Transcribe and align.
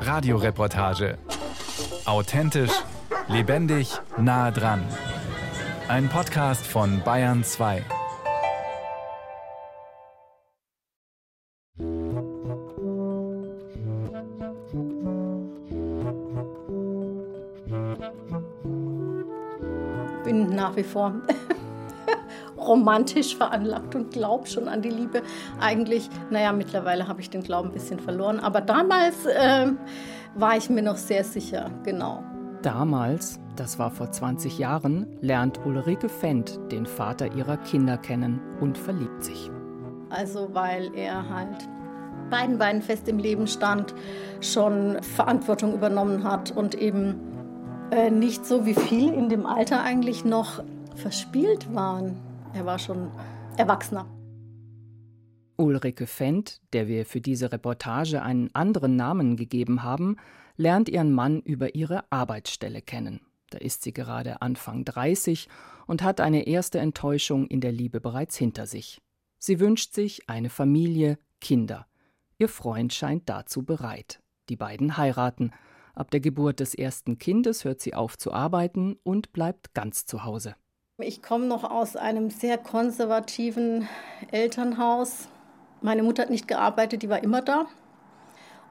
Radioreportage. 0.00 1.18
Authentisch, 2.04 2.72
lebendig, 3.28 3.92
nah 4.16 4.50
dran. 4.50 4.82
Ein 5.88 6.08
Podcast 6.08 6.66
von 6.66 7.02
Bayern 7.04 7.44
2. 7.44 7.84
Bin 20.24 20.54
nach 20.54 20.76
wie 20.76 20.84
vor 20.84 21.14
romantisch 22.66 23.36
veranlagt 23.36 23.94
und 23.94 24.12
glaube 24.12 24.46
schon 24.46 24.68
an 24.68 24.82
die 24.82 24.90
Liebe. 24.90 25.22
Eigentlich, 25.60 26.08
naja, 26.30 26.52
mittlerweile 26.52 27.08
habe 27.08 27.20
ich 27.20 27.30
den 27.30 27.42
Glauben 27.42 27.68
ein 27.68 27.74
bisschen 27.74 28.00
verloren, 28.00 28.40
aber 28.40 28.60
damals 28.60 29.26
äh, 29.26 29.68
war 30.34 30.56
ich 30.56 30.70
mir 30.70 30.82
noch 30.82 30.96
sehr 30.96 31.24
sicher, 31.24 31.70
genau. 31.84 32.22
Damals, 32.62 33.40
das 33.56 33.78
war 33.78 33.90
vor 33.90 34.10
20 34.10 34.58
Jahren, 34.58 35.06
lernt 35.20 35.60
Ulrike 35.66 36.08
Fendt 36.08 36.60
den 36.70 36.86
Vater 36.86 37.34
ihrer 37.34 37.56
Kinder 37.56 37.98
kennen 37.98 38.40
und 38.60 38.78
verliebt 38.78 39.24
sich. 39.24 39.50
Also 40.10 40.50
weil 40.52 40.94
er 40.94 41.28
halt 41.28 41.68
beiden 42.30 42.58
Beinen 42.58 42.82
fest 42.82 43.08
im 43.08 43.18
Leben 43.18 43.46
stand, 43.46 43.94
schon 44.40 45.02
Verantwortung 45.02 45.74
übernommen 45.74 46.24
hat 46.24 46.50
und 46.50 46.74
eben 46.74 47.20
äh, 47.90 48.10
nicht 48.10 48.46
so 48.46 48.64
wie 48.64 48.74
viele 48.74 49.12
in 49.12 49.28
dem 49.28 49.44
Alter 49.44 49.82
eigentlich 49.82 50.24
noch 50.24 50.62
verspielt 50.96 51.74
waren. 51.74 52.16
Er 52.54 52.66
war 52.66 52.78
schon 52.78 53.10
Erwachsener. 53.56 54.06
Ulrike 55.56 56.06
Fendt, 56.06 56.60
der 56.72 56.88
wir 56.88 57.06
für 57.06 57.20
diese 57.20 57.52
Reportage 57.52 58.22
einen 58.22 58.54
anderen 58.54 58.96
Namen 58.96 59.36
gegeben 59.36 59.82
haben, 59.82 60.16
lernt 60.56 60.88
ihren 60.88 61.12
Mann 61.12 61.40
über 61.40 61.74
ihre 61.74 62.04
Arbeitsstelle 62.10 62.82
kennen. 62.82 63.20
Da 63.50 63.58
ist 63.58 63.82
sie 63.82 63.92
gerade 63.92 64.42
Anfang 64.42 64.84
30 64.84 65.48
und 65.86 66.02
hat 66.02 66.20
eine 66.20 66.46
erste 66.46 66.78
Enttäuschung 66.78 67.46
in 67.46 67.60
der 67.60 67.72
Liebe 67.72 68.00
bereits 68.00 68.36
hinter 68.36 68.66
sich. 68.66 69.00
Sie 69.38 69.60
wünscht 69.60 69.94
sich 69.94 70.28
eine 70.28 70.50
Familie, 70.50 71.18
Kinder. 71.40 71.86
Ihr 72.38 72.48
Freund 72.48 72.92
scheint 72.92 73.28
dazu 73.28 73.62
bereit. 73.62 74.20
Die 74.48 74.56
beiden 74.56 74.96
heiraten. 74.96 75.52
Ab 75.94 76.10
der 76.10 76.20
Geburt 76.20 76.60
des 76.60 76.74
ersten 76.74 77.18
Kindes 77.18 77.64
hört 77.64 77.80
sie 77.80 77.94
auf 77.94 78.16
zu 78.16 78.32
arbeiten 78.32 78.96
und 79.02 79.32
bleibt 79.32 79.74
ganz 79.74 80.06
zu 80.06 80.24
Hause. 80.24 80.54
Ich 80.98 81.22
komme 81.22 81.46
noch 81.46 81.64
aus 81.64 81.96
einem 81.96 82.28
sehr 82.28 82.58
konservativen 82.58 83.88
Elternhaus. 84.30 85.28
Meine 85.80 86.02
Mutter 86.02 86.22
hat 86.22 86.30
nicht 86.30 86.46
gearbeitet, 86.46 87.02
die 87.02 87.08
war 87.08 87.22
immer 87.22 87.40
da. 87.40 87.64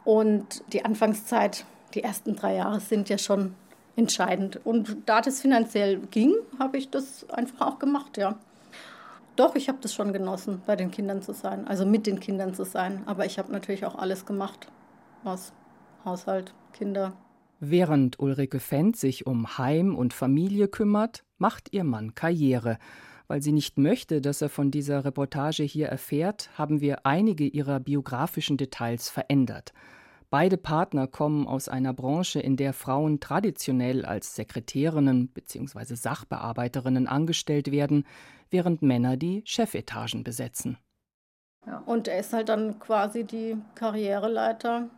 Und 0.06 0.64
die 0.72 0.86
Anfangszeit, 0.86 1.66
die 1.96 2.04
ersten 2.04 2.36
drei 2.36 2.56
Jahre 2.56 2.80
sind 2.80 3.10
ja 3.10 3.18
schon 3.18 3.56
entscheidend. 3.96 4.64
Und 4.64 4.98
da 5.08 5.22
das 5.22 5.42
finanziell 5.42 5.98
ging, 6.12 6.34
habe 6.60 6.78
ich 6.78 6.92
das 6.92 7.28
einfach 7.32 7.68
auch 7.68 7.80
gemacht, 7.80 8.18
ja. 8.18 8.38
Doch, 9.36 9.56
ich 9.56 9.68
habe 9.68 9.80
das 9.82 9.94
schon 9.94 10.14
genossen, 10.14 10.62
bei 10.66 10.76
den 10.76 10.92
Kindern 10.92 11.24
zu 11.24 11.34
sein, 11.34 11.68
also 11.68 11.86
mit 11.88 12.06
den 12.06 12.20
Kindern 12.20 12.54
zu 12.54 12.66
sein. 12.66 13.02
Aber 13.08 13.26
ich 13.26 13.40
habe 13.40 13.52
natürlich 13.52 13.86
auch 13.86 13.96
alles 13.96 14.28
gemacht, 14.28 14.68
was 15.24 15.54
Haushalt, 16.06 16.54
Kinder. 16.74 17.14
Während 17.64 18.20
Ulrike 18.20 18.60
Fendt 18.60 18.96
sich 18.96 19.28
um 19.28 19.60
Heim 19.60 19.94
und 19.94 20.16
Familie 20.16 20.68
kümmert, 20.68 21.24
macht 21.38 21.72
ihr 21.72 21.84
Mann 21.84 22.16
Karriere. 22.16 22.80
Weil 23.28 23.44
sie 23.44 23.52
nicht 23.52 23.78
möchte, 23.78 24.20
dass 24.20 24.42
er 24.42 24.50
von 24.50 24.72
dieser 24.72 25.06
Reportage 25.06 25.62
hier 25.62 25.86
erfährt, 25.86 26.50
haben 26.58 26.82
wir 26.82 27.06
einige 27.06 27.46
ihrer 27.46 27.80
biografischen 27.80 28.58
Details 28.58 29.10
verändert. 29.10 29.74
Beide 30.32 30.58
Partner 30.58 31.06
kommen 31.06 31.46
aus 31.46 31.70
einer 31.70 31.94
Branche, 31.94 32.40
in 32.40 32.58
der 32.58 32.74
Frauen 32.74 33.20
traditionell 33.20 34.06
als 34.06 34.36
Sekretärinnen 34.36 35.28
bzw. 35.28 35.94
Sachbearbeiterinnen 35.94 37.06
angestellt 37.06 37.72
werden, 37.72 38.08
während 38.50 38.82
Männer 38.82 39.18
die 39.18 39.44
Chefetagen 39.46 40.24
besetzen. 40.24 40.80
Ja, 41.68 41.78
und 41.86 42.08
er 42.08 42.22
ist 42.22 42.34
halt 42.34 42.50
dann 42.50 42.80
quasi 42.80 43.24
die 43.24 43.56
Karriereleiter 43.76 44.90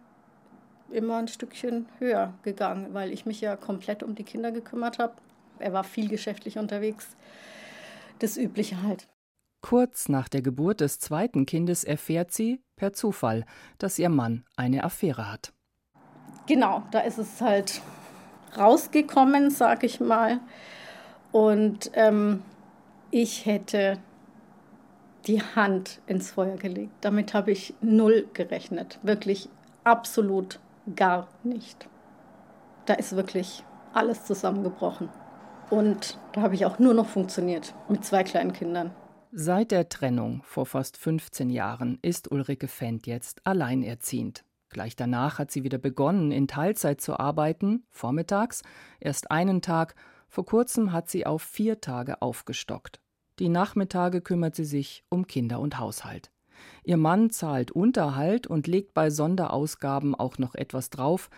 immer 0.92 1.18
ein 1.18 1.28
Stückchen 1.28 1.88
höher 2.00 2.34
gegangen, 2.44 2.94
weil 2.94 3.12
ich 3.12 3.26
mich 3.26 3.42
ja 3.42 3.56
komplett 3.56 4.04
um 4.04 4.16
die 4.16 4.24
Kinder 4.24 4.52
gekümmert 4.52 5.00
habe. 5.00 5.14
Er 5.60 5.74
war 5.74 5.84
viel 5.84 6.08
geschäftlich 6.08 6.58
unterwegs. 6.58 7.16
Das 8.20 8.38
Übliche 8.38 8.82
halt. 8.84 9.08
Kurz 9.62 10.10
nach 10.10 10.28
der 10.28 10.42
Geburt 10.42 10.82
des 10.82 11.00
zweiten 11.00 11.46
Kindes 11.46 11.84
erfährt 11.84 12.32
sie, 12.32 12.62
per 12.76 12.94
Zufall, 12.94 13.46
dass 13.78 13.98
ihr 13.98 14.10
Mann 14.10 14.44
eine 14.58 14.84
Affäre 14.84 15.32
hat. 15.32 15.54
Genau, 16.48 16.84
da 16.92 17.00
ist 17.00 17.18
es 17.18 17.40
halt 17.40 17.82
rausgekommen, 18.58 19.50
sag 19.50 19.84
ich 19.84 20.02
mal. 20.02 20.42
Und 21.32 21.92
ähm, 21.94 22.44
ich 23.10 23.46
hätte 23.46 23.98
die 25.28 25.42
Hand 25.42 26.02
ins 26.08 26.32
Feuer 26.32 26.58
gelegt. 26.58 26.92
Damit 27.02 27.34
habe 27.34 27.52
ich 27.52 27.74
null 27.82 28.28
gerechnet. 28.34 29.00
Wirklich 29.04 29.48
absolut 29.84 30.60
gar 30.96 31.28
nicht. 31.44 31.90
Da 32.86 32.94
ist 32.96 33.16
wirklich 33.16 33.64
alles 33.94 34.26
zusammengebrochen. 34.26 35.10
Und 35.70 36.20
da 36.34 36.42
habe 36.42 36.56
ich 36.56 36.66
auch 36.66 36.80
nur 36.80 36.94
noch 36.94 37.08
funktioniert 37.08 37.74
mit 37.88 38.04
zwei 38.06 38.24
kleinen 38.24 38.54
Kindern. 38.54 38.92
Seit 39.32 39.72
der 39.72 39.90
Trennung 39.90 40.44
vor 40.44 40.66
fast 40.66 40.98
15 40.98 41.50
Jahren 41.50 41.98
ist 42.02 42.32
Ulrike 42.32 42.68
Fendt 42.68 43.08
jetzt 43.08 43.46
alleinerziehend. 43.48 44.44
Gleich 44.70 44.96
danach 44.96 45.40
hat 45.40 45.52
sie 45.52 45.64
wieder 45.64 45.78
begonnen, 45.78 46.32
in 46.32 46.48
Teilzeit 46.48 47.00
zu 47.02 47.20
arbeiten, 47.20 47.86
vormittags, 47.90 48.64
erst 49.00 49.32
einen 49.32 49.62
Tag, 49.62 49.96
vor 50.28 50.46
kurzem 50.46 50.92
hat 50.92 51.10
sie 51.10 51.26
auf 51.26 51.44
vier 51.44 51.80
Tage 51.80 52.22
aufgestockt. 52.22 53.00
Die 53.40 53.50
Nachmittage 53.50 54.22
kümmert 54.22 54.56
sie 54.56 54.66
sich 54.66 55.04
um 55.10 55.26
Kinder 55.28 55.60
und 55.60 55.80
Haushalt. 55.80 56.33
Ihr 56.84 56.98
Mann 56.98 57.30
zahlt 57.30 57.72
Unterhalt 57.72 58.48
und 58.48 58.68
legt 58.68 58.94
bei 58.94 59.10
Sonderausgaben 59.10 60.16
auch 60.16 60.38
noch 60.38 60.56
etwas 60.56 60.90
drauf. 60.90 61.30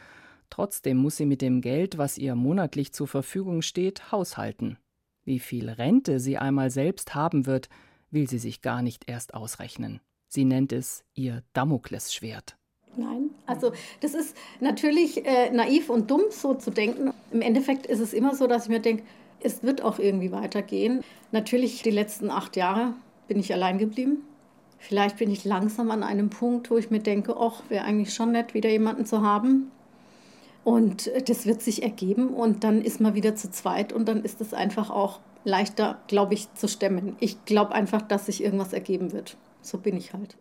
Trotzdem 0.50 0.97
muss 0.97 1.18
sie 1.18 1.25
mit 1.25 1.41
dem 1.41 1.62
Geld, 1.62 1.97
was 1.97 2.18
ihr 2.18 2.36
monatlich 2.36 2.94
zur 2.94 3.08
Verfügung 3.08 3.62
steht, 3.62 4.12
haushalten. 4.12 4.78
Wie 5.24 5.40
viel 5.40 5.69
Rente 5.69 6.19
sie 6.19 6.38
einmal 6.38 6.69
selbst 6.69 7.16
haben 7.16 7.46
wird, 7.46 7.69
will 8.12 8.30
sie 8.30 8.38
sich 8.38 8.62
gar 8.62 8.81
nicht 8.81 9.09
erst 9.09 9.34
ausrechnen. 9.34 10.00
Sie 10.28 10.46
nennt 10.46 10.72
es 10.72 11.03
ihr 11.13 11.44
Damoklesschwert. 11.53 12.57
Nein, 12.97 13.31
also 13.46 13.74
das 14.02 14.13
ist 14.13 14.38
natürlich 14.62 15.25
äh, 15.25 15.50
naiv 15.52 15.90
und 15.90 16.09
dumm, 16.09 16.24
so 16.30 16.53
zu 16.53 16.72
denken. 16.72 17.13
Im 17.31 17.42
Endeffekt 17.42 17.86
ist 17.86 18.00
es 18.00 18.13
immer 18.13 18.36
so, 18.36 18.47
dass 18.47 18.63
ich 18.63 18.69
mir 18.69 18.80
denke, 18.80 19.03
es 19.42 19.63
wird 19.63 19.81
auch 19.81 20.00
irgendwie 20.00 20.31
weitergehen. 20.31 21.03
Natürlich 21.31 21.81
die 21.81 21.92
letzten 21.92 22.30
acht 22.30 22.56
Jahre 22.56 22.94
bin 23.28 23.40
ich 23.40 23.53
allein 23.53 23.78
geblieben. 23.78 24.24
Vielleicht 24.88 25.18
bin 25.18 25.31
ich 25.31 25.46
langsam 25.46 25.90
an 25.90 26.03
einem 26.03 26.29
Punkt, 26.29 26.69
wo 26.69 26.78
ich 26.78 26.91
mir 26.91 27.00
denke, 27.00 27.35
ach, 27.40 27.63
wäre 27.69 27.85
eigentlich 27.85 28.13
schon 28.13 28.34
nett, 28.34 28.53
wieder 28.53 28.69
jemanden 28.69 29.07
zu 29.07 29.23
haben. 29.23 29.72
Und 30.63 31.09
das 31.28 31.47
wird 31.47 31.63
sich 31.63 31.81
ergeben 31.81 32.29
und 32.29 32.63
dann 32.63 32.81
ist 32.81 33.01
man 33.01 33.16
wieder 33.16 33.35
zu 33.35 33.50
zweit 33.50 33.94
und 33.94 34.07
dann 34.07 34.24
ist 34.24 34.41
es 34.41 34.53
einfach 34.53 34.91
auch 34.91 35.19
leichter, 35.44 35.97
glaube 36.07 36.35
ich, 36.35 36.53
zu 36.53 36.68
stemmen. 36.68 37.16
Ich 37.19 37.45
glaube 37.45 37.74
einfach, 37.74 38.03
dass 38.03 38.28
sich 38.28 38.44
irgendwas 38.44 38.74
ergeben 38.74 39.12
wird. 39.12 39.38
So 39.62 39.79
bin 39.79 39.97
ich 39.97 40.13
halt. 40.13 40.38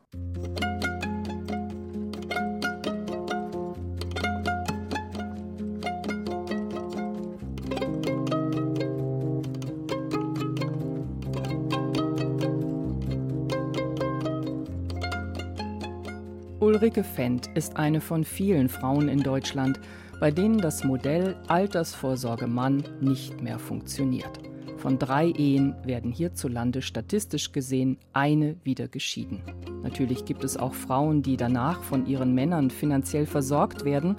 Ulrike 16.75 17.05
Fendt 17.05 17.49
ist 17.55 17.77
eine 17.77 18.01
von 18.01 18.25
vielen 18.25 18.69
Frauen 18.69 19.09
in 19.09 19.23
Deutschland, 19.23 19.79
bei 20.19 20.33
denen 20.33 20.59
das 20.59 20.83
Modell 20.83 21.37
Altersvorsorge 21.47 22.49
Mann 22.49 22.83
nicht 23.01 23.41
mehr 23.41 23.61
funktioniert. 23.61 24.41
Von 24.79 24.99
drei 24.99 25.29
Ehen 25.29 25.77
werden 25.85 26.11
hierzulande 26.11 26.83
statistisch 26.83 27.53
gesehen 27.53 27.99
eine 28.13 28.57
wieder 28.65 28.89
geschieden. 28.89 29.41
Natürlich 29.85 30.25
gibt 30.25 30.43
es 30.43 30.57
auch 30.57 30.75
Frauen, 30.75 31.23
die 31.23 31.37
danach 31.37 31.81
von 31.81 32.07
ihren 32.07 32.35
Männern 32.35 32.71
finanziell 32.71 33.27
versorgt 33.27 33.85
werden, 33.85 34.17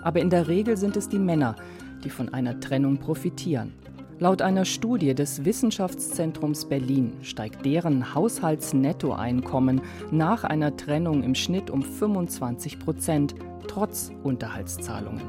aber 0.00 0.20
in 0.20 0.30
der 0.30 0.46
Regel 0.46 0.76
sind 0.76 0.96
es 0.96 1.08
die 1.08 1.18
Männer, 1.18 1.56
die 2.04 2.10
von 2.10 2.32
einer 2.32 2.60
Trennung 2.60 2.98
profitieren. 2.98 3.72
Laut 4.18 4.40
einer 4.40 4.64
Studie 4.64 5.14
des 5.14 5.44
Wissenschaftszentrums 5.44 6.64
Berlin 6.64 7.12
steigt 7.20 7.66
deren 7.66 8.14
Haushaltsnettoeinkommen 8.14 9.82
nach 10.10 10.42
einer 10.44 10.74
Trennung 10.74 11.22
im 11.22 11.34
Schnitt 11.34 11.70
um 11.70 11.82
25 11.82 12.78
Prozent, 12.78 13.34
trotz 13.68 14.10
Unterhaltszahlungen. 14.22 15.22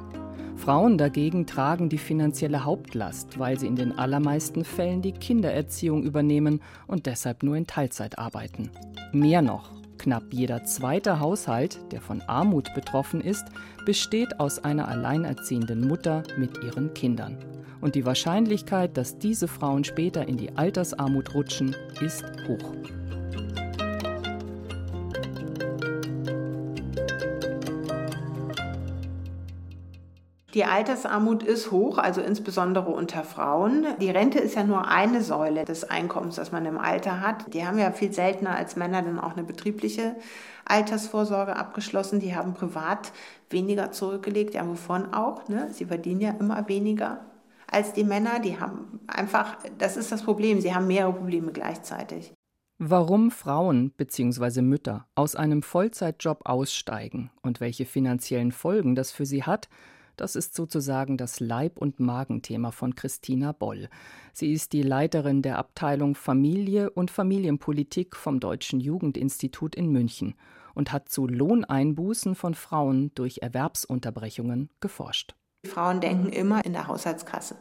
Frauen 0.56 0.98
dagegen 0.98 1.46
tragen 1.46 1.90
die 1.90 1.98
finanzielle 1.98 2.64
Hauptlast, 2.64 3.38
weil 3.38 3.60
sie 3.60 3.68
in 3.68 3.76
den 3.76 3.92
allermeisten 3.92 4.64
Fällen 4.64 5.02
die 5.02 5.12
Kindererziehung 5.12 6.04
übernehmen 6.04 6.62
und 6.88 7.08
deshalb 7.08 7.44
nur 7.44 7.58
in 7.58 7.68
Teilzeit 7.68 8.18
arbeiten. 8.18 8.72
Mehr 9.12 9.42
noch, 9.42 9.70
Knapp 9.98 10.24
jeder 10.32 10.64
zweite 10.64 11.20
Haushalt, 11.20 11.80
der 11.92 12.00
von 12.00 12.22
Armut 12.22 12.74
betroffen 12.74 13.20
ist, 13.20 13.46
besteht 13.86 14.40
aus 14.40 14.64
einer 14.64 14.88
alleinerziehenden 14.88 15.86
Mutter 15.86 16.24
mit 16.38 16.64
ihren 16.64 16.94
Kindern. 16.94 17.38
Und 17.82 17.96
die 17.96 18.06
Wahrscheinlichkeit, 18.06 18.98
dass 18.98 19.18
diese 19.18 19.48
Frauen 19.48 19.84
später 19.84 20.28
in 20.28 20.38
die 20.38 20.58
Altersarmut 20.58 21.34
rutschen, 21.34 21.76
ist 22.02 22.24
hoch. 22.48 22.74
Die 30.58 30.66
Altersarmut 30.66 31.44
ist 31.44 31.70
hoch, 31.70 32.00
also 32.00 32.20
insbesondere 32.20 32.90
unter 32.90 33.24
Frauen. 33.24 33.86
Die 34.02 34.10
Rente 34.10 34.40
ist 34.40 34.56
ja 34.56 34.64
nur 34.64 34.88
eine 34.88 35.22
Säule 35.22 35.66
des 35.66 35.84
Einkommens, 35.84 36.38
das 36.38 36.52
man 36.52 36.66
im 36.66 36.80
Alter 36.80 37.22
hat. 37.22 37.54
Die 37.54 37.64
haben 37.64 37.78
ja 37.78 37.92
viel 37.92 38.12
seltener 38.12 38.56
als 38.56 38.76
Männer 38.76 39.04
dann 39.04 39.20
auch 39.20 39.34
eine 39.34 39.44
betriebliche 39.44 40.16
Altersvorsorge 40.66 41.56
abgeschlossen. 41.56 42.20
Die 42.20 42.36
haben 42.36 42.56
privat 42.56 43.12
weniger 43.52 43.92
zurückgelegt, 43.92 44.56
ja 44.56 44.68
wovon 44.68 45.14
auch. 45.14 45.48
Ne? 45.48 45.68
Sie 45.74 45.86
verdienen 45.86 46.22
ja 46.22 46.32
immer 46.40 46.68
weniger 46.68 47.20
als 47.70 47.94
die 47.94 48.04
Männer. 48.04 48.40
Die 48.40 48.60
haben 48.60 49.00
einfach, 49.08 49.58
das 49.78 49.98
ist 49.98 50.12
das 50.12 50.24
Problem, 50.24 50.62
sie 50.62 50.74
haben 50.74 50.88
mehrere 50.88 51.14
Probleme 51.14 51.52
gleichzeitig. 51.52 52.34
Warum 52.80 53.32
Frauen 53.32 53.92
bzw. 53.92 54.62
Mütter 54.62 55.08
aus 55.16 55.36
einem 55.36 55.64
Vollzeitjob 55.64 56.42
aussteigen 56.46 57.32
und 57.42 57.60
welche 57.60 57.86
finanziellen 57.86 58.52
Folgen 58.52 58.94
das 58.94 59.12
für 59.12 59.26
sie 59.26 59.44
hat, 59.44 59.68
das 60.16 60.36
ist 60.36 60.56
sozusagen 60.56 61.18
das 61.18 61.40
Leib- 61.40 61.80
und 61.80 62.00
Magenthema 62.00 62.72
von 62.72 62.96
Christina 62.96 63.52
Boll. 63.52 63.88
Sie 64.34 64.52
ist 64.52 64.74
die 64.74 64.82
Leiterin 64.82 65.44
der 65.44 65.58
Abteilung 65.60 66.16
Familie 66.16 66.90
und 66.90 67.12
Familienpolitik 67.12 68.16
vom 68.16 68.40
Deutschen 68.40 68.80
Jugendinstitut 68.80 69.76
in 69.76 69.92
München 69.92 70.36
und 70.74 70.92
hat 70.92 71.10
zu 71.10 71.28
Lohneinbußen 71.28 72.36
von 72.36 72.56
Frauen 72.56 73.12
durch 73.16 73.40
Erwerbsunterbrechungen 73.42 74.70
geforscht. 74.80 75.36
Frauen 75.66 76.02
denken 76.02 76.30
immer 76.30 76.64
in 76.66 76.74
der 76.74 76.88
Haushaltskasse. 76.88 77.56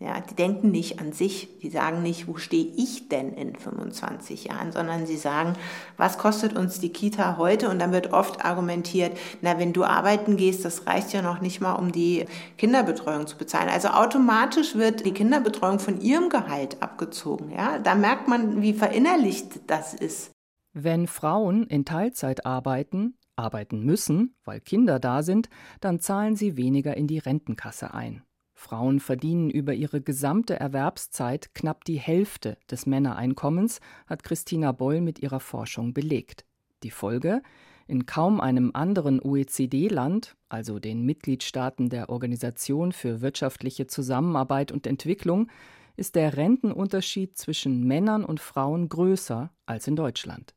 Ja, 0.00 0.20
die 0.20 0.34
denken 0.34 0.72
nicht 0.72 0.98
an 1.00 1.12
sich, 1.12 1.60
die 1.60 1.70
sagen 1.70 2.02
nicht, 2.02 2.26
wo 2.26 2.36
stehe 2.36 2.66
ich 2.76 3.08
denn 3.08 3.32
in 3.32 3.54
25 3.54 4.44
Jahren, 4.44 4.72
sondern 4.72 5.06
sie 5.06 5.16
sagen, 5.16 5.54
was 5.96 6.18
kostet 6.18 6.56
uns 6.56 6.80
die 6.80 6.88
Kita 6.88 7.36
heute? 7.38 7.70
Und 7.70 7.78
dann 7.78 7.92
wird 7.92 8.12
oft 8.12 8.44
argumentiert, 8.44 9.16
na, 9.40 9.58
wenn 9.58 9.72
du 9.72 9.84
arbeiten 9.84 10.36
gehst, 10.36 10.64
das 10.64 10.88
reicht 10.88 11.12
ja 11.12 11.22
noch 11.22 11.40
nicht 11.40 11.60
mal, 11.60 11.74
um 11.74 11.92
die 11.92 12.26
Kinderbetreuung 12.58 13.28
zu 13.28 13.38
bezahlen. 13.38 13.68
Also 13.68 13.88
automatisch 13.88 14.74
wird 14.74 15.06
die 15.06 15.14
Kinderbetreuung 15.14 15.78
von 15.78 16.00
ihrem 16.00 16.28
Gehalt 16.28 16.82
abgezogen. 16.82 17.52
Ja, 17.52 17.78
da 17.78 17.94
merkt 17.94 18.26
man, 18.26 18.62
wie 18.62 18.74
verinnerlicht 18.74 19.60
das 19.68 19.94
ist. 19.94 20.32
Wenn 20.72 21.06
Frauen 21.06 21.68
in 21.68 21.84
Teilzeit 21.84 22.44
arbeiten, 22.44 23.16
arbeiten 23.36 23.84
müssen, 23.84 24.34
weil 24.44 24.60
Kinder 24.60 24.98
da 24.98 25.22
sind, 25.22 25.48
dann 25.80 26.00
zahlen 26.00 26.36
sie 26.36 26.56
weniger 26.56 26.96
in 26.96 27.06
die 27.06 27.18
Rentenkasse 27.18 27.94
ein. 27.94 28.22
Frauen 28.54 29.00
verdienen 29.00 29.50
über 29.50 29.74
ihre 29.74 30.00
gesamte 30.00 30.58
Erwerbszeit 30.58 31.54
knapp 31.54 31.84
die 31.84 31.98
Hälfte 31.98 32.56
des 32.70 32.86
Männereinkommens, 32.86 33.80
hat 34.06 34.22
Christina 34.22 34.72
Boll 34.72 35.00
mit 35.00 35.18
ihrer 35.18 35.40
Forschung 35.40 35.92
belegt. 35.92 36.46
Die 36.82 36.90
Folge? 36.90 37.42
In 37.86 38.06
kaum 38.06 38.40
einem 38.40 38.70
anderen 38.72 39.20
OECD-Land, 39.20 40.36
also 40.48 40.78
den 40.78 41.04
Mitgliedstaaten 41.04 41.90
der 41.90 42.08
Organisation 42.08 42.92
für 42.92 43.20
wirtschaftliche 43.20 43.86
Zusammenarbeit 43.86 44.72
und 44.72 44.86
Entwicklung, 44.86 45.50
ist 45.96 46.14
der 46.14 46.36
Rentenunterschied 46.36 47.36
zwischen 47.36 47.84
Männern 47.84 48.24
und 48.24 48.40
Frauen 48.40 48.88
größer 48.88 49.52
als 49.66 49.86
in 49.86 49.96
Deutschland. 49.96 50.54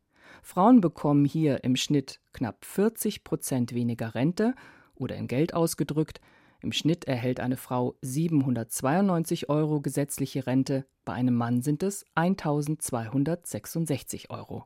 Frauen 0.48 0.82
bekommen 0.82 1.26
hier 1.26 1.64
im 1.64 1.76
Schnitt 1.76 2.20
knapp 2.34 2.66
40 2.66 3.24
Prozent 3.24 3.74
weniger 3.74 4.16
Rente 4.16 4.56
oder 4.96 5.16
in 5.16 5.28
Geld 5.28 5.54
ausgedrückt 5.54 6.20
im 6.62 6.72
Schnitt 6.72 7.06
erhält 7.06 7.40
eine 7.40 7.58
Frau 7.58 7.96
792 8.02 9.50
Euro 9.50 9.80
gesetzliche 9.80 10.48
Rente, 10.48 10.88
bei 11.06 11.14
einem 11.14 11.36
Mann 11.36 11.62
sind 11.62 11.84
es 11.84 12.04
1266 12.16 14.32
Euro. 14.32 14.66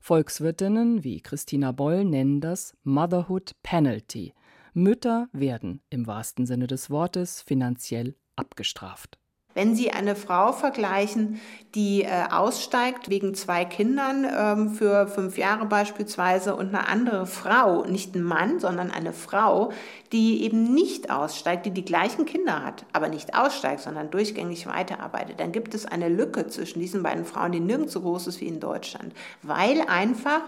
Volkswirtinnen 0.00 1.04
wie 1.04 1.20
Christina 1.20 1.72
Boll 1.72 2.04
nennen 2.04 2.40
das 2.40 2.74
Motherhood 2.84 3.52
Penalty. 3.62 4.32
Mütter 4.72 5.28
werden 5.32 5.82
im 5.90 6.06
wahrsten 6.06 6.46
Sinne 6.46 6.68
des 6.68 6.88
Wortes 6.90 7.42
finanziell 7.42 8.16
abgestraft. 8.34 9.18
Wenn 9.56 9.74
Sie 9.74 9.90
eine 9.90 10.16
Frau 10.16 10.52
vergleichen, 10.52 11.40
die 11.74 12.02
äh, 12.02 12.24
aussteigt 12.30 13.08
wegen 13.08 13.34
zwei 13.34 13.64
Kindern 13.64 14.26
ähm, 14.30 14.70
für 14.74 15.06
fünf 15.06 15.38
Jahre 15.38 15.64
beispielsweise 15.64 16.54
und 16.54 16.74
eine 16.74 16.86
andere 16.88 17.24
Frau, 17.24 17.86
nicht 17.86 18.14
ein 18.14 18.22
Mann, 18.22 18.60
sondern 18.60 18.90
eine 18.90 19.14
Frau, 19.14 19.72
die 20.12 20.44
eben 20.44 20.74
nicht 20.74 21.10
aussteigt, 21.10 21.64
die 21.64 21.70
die 21.70 21.86
gleichen 21.86 22.26
Kinder 22.26 22.62
hat, 22.62 22.84
aber 22.92 23.08
nicht 23.08 23.34
aussteigt, 23.34 23.80
sondern 23.80 24.10
durchgängig 24.10 24.66
weiterarbeitet, 24.66 25.40
dann 25.40 25.52
gibt 25.52 25.72
es 25.72 25.86
eine 25.86 26.10
Lücke 26.10 26.46
zwischen 26.48 26.80
diesen 26.80 27.02
beiden 27.02 27.24
Frauen, 27.24 27.52
die 27.52 27.60
nirgends 27.60 27.94
so 27.94 28.02
groß 28.02 28.26
ist 28.26 28.42
wie 28.42 28.48
in 28.48 28.60
Deutschland, 28.60 29.14
weil 29.40 29.80
einfach 29.88 30.42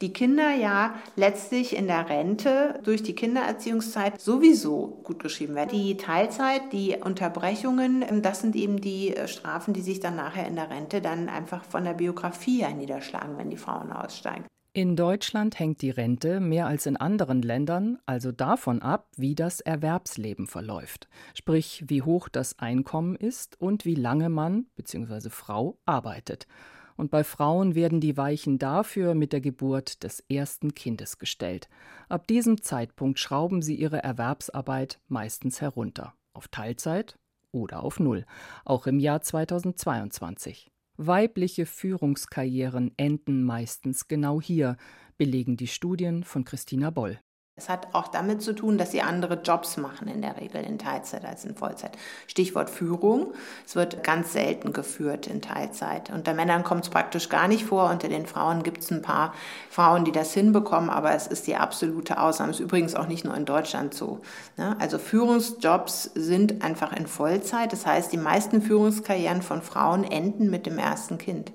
die 0.00 0.12
Kinder 0.12 0.54
ja 0.54 0.94
letztlich 1.16 1.76
in 1.76 1.86
der 1.86 2.08
Rente 2.08 2.80
durch 2.84 3.02
die 3.02 3.14
Kindererziehungszeit 3.14 4.20
sowieso 4.20 5.00
gut 5.04 5.22
geschrieben 5.22 5.54
werden. 5.54 5.70
Die 5.70 5.96
Teilzeit, 5.96 6.72
die 6.72 6.96
Unterbrechungen, 7.02 8.04
ähm, 8.08 8.22
das 8.22 8.40
sind 8.40 8.56
eben 8.56 8.80
die 8.80 9.16
äh, 9.16 9.28
Strafen, 9.28 9.74
die 9.74 9.82
sich 9.82 10.00
dann 10.00 10.16
nachher 10.16 10.46
in 10.46 10.56
der 10.56 10.70
Rente 10.70 11.00
dann 11.00 11.28
einfach 11.28 11.64
von 11.64 11.84
der 11.84 11.94
Biografie 11.94 12.60
her 12.60 12.74
niederschlagen, 12.74 13.38
wenn 13.38 13.50
die 13.50 13.56
Frauen 13.56 13.92
aussteigen. 13.92 14.44
In 14.76 14.96
Deutschland 14.96 15.60
hängt 15.60 15.82
die 15.82 15.90
Rente 15.90 16.40
mehr 16.40 16.66
als 16.66 16.86
in 16.86 16.96
anderen 16.96 17.42
Ländern 17.42 17.98
also 18.06 18.32
davon 18.32 18.82
ab, 18.82 19.06
wie 19.16 19.36
das 19.36 19.60
Erwerbsleben 19.60 20.48
verläuft, 20.48 21.08
sprich 21.32 21.84
wie 21.86 22.02
hoch 22.02 22.28
das 22.28 22.58
Einkommen 22.58 23.14
ist 23.14 23.60
und 23.60 23.84
wie 23.84 23.94
lange 23.94 24.30
man 24.30 24.66
bzw. 24.74 25.30
Frau 25.30 25.78
arbeitet 25.86 26.48
und 26.96 27.10
bei 27.10 27.24
Frauen 27.24 27.74
werden 27.74 28.00
die 28.00 28.16
Weichen 28.16 28.58
dafür 28.58 29.14
mit 29.14 29.32
der 29.32 29.40
Geburt 29.40 30.02
des 30.04 30.20
ersten 30.28 30.74
Kindes 30.74 31.18
gestellt. 31.18 31.68
Ab 32.08 32.26
diesem 32.26 32.62
Zeitpunkt 32.62 33.18
schrauben 33.18 33.62
sie 33.62 33.74
ihre 33.74 34.02
Erwerbsarbeit 34.02 35.00
meistens 35.08 35.60
herunter, 35.60 36.14
auf 36.32 36.48
Teilzeit 36.48 37.18
oder 37.52 37.82
auf 37.82 38.00
Null, 38.00 38.26
auch 38.64 38.86
im 38.86 38.98
Jahr 38.98 39.22
2022. 39.22 40.70
Weibliche 40.96 41.66
Führungskarrieren 41.66 42.92
enden 42.96 43.42
meistens 43.42 44.06
genau 44.06 44.40
hier, 44.40 44.76
belegen 45.16 45.56
die 45.56 45.66
Studien 45.66 46.22
von 46.22 46.44
Christina 46.44 46.90
Boll. 46.90 47.18
Es 47.56 47.68
hat 47.68 47.94
auch 47.94 48.08
damit 48.08 48.42
zu 48.42 48.52
tun, 48.52 48.78
dass 48.78 48.90
sie 48.90 49.00
andere 49.00 49.40
Jobs 49.40 49.76
machen 49.76 50.08
in 50.08 50.22
der 50.22 50.40
Regel 50.40 50.64
in 50.64 50.76
Teilzeit 50.76 51.24
als 51.24 51.44
in 51.44 51.54
Vollzeit. 51.54 51.96
Stichwort 52.26 52.68
Führung. 52.68 53.32
Es 53.64 53.76
wird 53.76 54.02
ganz 54.02 54.32
selten 54.32 54.72
geführt 54.72 55.28
in 55.28 55.40
Teilzeit. 55.40 56.10
Unter 56.10 56.34
Männern 56.34 56.64
kommt 56.64 56.82
es 56.82 56.90
praktisch 56.90 57.28
gar 57.28 57.46
nicht 57.46 57.64
vor. 57.64 57.90
Unter 57.90 58.08
den 58.08 58.26
Frauen 58.26 58.64
gibt 58.64 58.78
es 58.78 58.90
ein 58.90 59.02
paar 59.02 59.32
Frauen, 59.70 60.04
die 60.04 60.10
das 60.10 60.34
hinbekommen, 60.34 60.90
aber 60.90 61.14
es 61.14 61.28
ist 61.28 61.46
die 61.46 61.54
absolute 61.54 62.18
Ausnahme. 62.18 62.50
Ist 62.50 62.58
übrigens 62.58 62.96
auch 62.96 63.06
nicht 63.06 63.24
nur 63.24 63.36
in 63.36 63.44
Deutschland 63.44 63.94
so. 63.94 64.20
Ne? 64.56 64.76
Also 64.80 64.98
Führungsjobs 64.98 66.10
sind 66.16 66.64
einfach 66.64 66.92
in 66.92 67.06
Vollzeit. 67.06 67.72
Das 67.72 67.86
heißt, 67.86 68.12
die 68.12 68.16
meisten 68.16 68.62
Führungskarrieren 68.62 69.42
von 69.42 69.62
Frauen 69.62 70.02
enden 70.02 70.50
mit 70.50 70.66
dem 70.66 70.78
ersten 70.78 71.18
Kind 71.18 71.52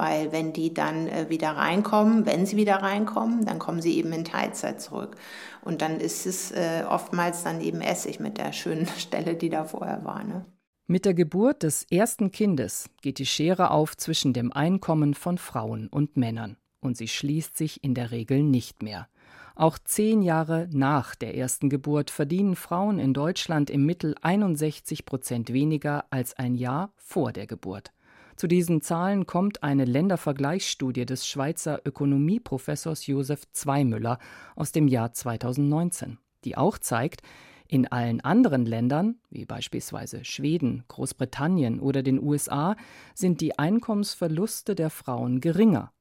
weil 0.00 0.32
wenn 0.32 0.54
die 0.54 0.72
dann 0.72 1.06
äh, 1.08 1.26
wieder 1.28 1.50
reinkommen, 1.50 2.24
wenn 2.24 2.46
sie 2.46 2.56
wieder 2.56 2.76
reinkommen, 2.76 3.44
dann 3.44 3.58
kommen 3.58 3.82
sie 3.82 3.98
eben 3.98 4.14
in 4.14 4.24
Teilzeit 4.24 4.80
zurück. 4.80 5.16
Und 5.62 5.82
dann 5.82 6.00
ist 6.00 6.24
es 6.24 6.52
äh, 6.52 6.84
oftmals 6.88 7.44
dann 7.44 7.60
eben 7.60 7.82
Essig 7.82 8.18
mit 8.18 8.38
der 8.38 8.54
schönen 8.54 8.86
Stelle, 8.98 9.34
die 9.34 9.50
da 9.50 9.64
vorher 9.64 10.02
war. 10.02 10.24
Ne? 10.24 10.46
Mit 10.86 11.04
der 11.04 11.12
Geburt 11.12 11.64
des 11.64 11.84
ersten 11.84 12.30
Kindes 12.30 12.88
geht 13.02 13.18
die 13.18 13.26
Schere 13.26 13.72
auf 13.72 13.94
zwischen 13.94 14.32
dem 14.32 14.52
Einkommen 14.52 15.12
von 15.12 15.36
Frauen 15.36 15.88
und 15.88 16.16
Männern 16.16 16.56
und 16.80 16.96
sie 16.96 17.08
schließt 17.08 17.58
sich 17.58 17.84
in 17.84 17.92
der 17.94 18.10
Regel 18.10 18.42
nicht 18.42 18.82
mehr. 18.82 19.06
Auch 19.54 19.78
zehn 19.78 20.22
Jahre 20.22 20.66
nach 20.72 21.14
der 21.14 21.36
ersten 21.36 21.68
Geburt 21.68 22.10
verdienen 22.10 22.56
Frauen 22.56 22.98
in 22.98 23.12
Deutschland 23.12 23.68
im 23.68 23.84
Mittel 23.84 24.14
61 24.22 25.04
Prozent 25.04 25.52
weniger 25.52 26.06
als 26.08 26.32
ein 26.38 26.54
Jahr 26.54 26.94
vor 26.96 27.32
der 27.32 27.46
Geburt. 27.46 27.92
Zu 28.40 28.46
diesen 28.46 28.80
Zahlen 28.80 29.26
kommt 29.26 29.62
eine 29.62 29.84
Ländervergleichsstudie 29.84 31.04
des 31.04 31.26
Schweizer 31.26 31.82
Ökonomieprofessors 31.84 33.06
Josef 33.06 33.42
Zweimüller 33.52 34.18
aus 34.56 34.72
dem 34.72 34.88
Jahr 34.88 35.12
2019, 35.12 36.16
die 36.46 36.56
auch 36.56 36.78
zeigt, 36.78 37.20
in 37.68 37.86
allen 37.88 38.22
anderen 38.22 38.64
Ländern, 38.64 39.16
wie 39.28 39.44
beispielsweise 39.44 40.24
Schweden, 40.24 40.84
Großbritannien 40.88 41.80
oder 41.80 42.02
den 42.02 42.18
USA, 42.18 42.76
sind 43.14 43.42
die 43.42 43.58
Einkommensverluste 43.58 44.74
der 44.74 44.88
Frauen 44.88 45.42
geringer. 45.42 45.92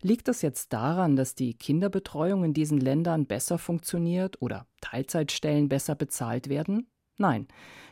Liegt 0.00 0.28
das 0.28 0.40
jetzt 0.40 0.72
daran, 0.72 1.14
dass 1.14 1.34
die 1.34 1.52
Kinderbetreuung 1.52 2.42
in 2.42 2.54
diesen 2.54 2.80
Ländern 2.80 3.26
besser 3.26 3.58
funktioniert 3.58 4.40
oder 4.40 4.66
Teilzeitstellen 4.80 5.68
besser 5.68 5.94
bezahlt 5.94 6.48
werden? 6.48 6.86
Nein, 7.18 7.46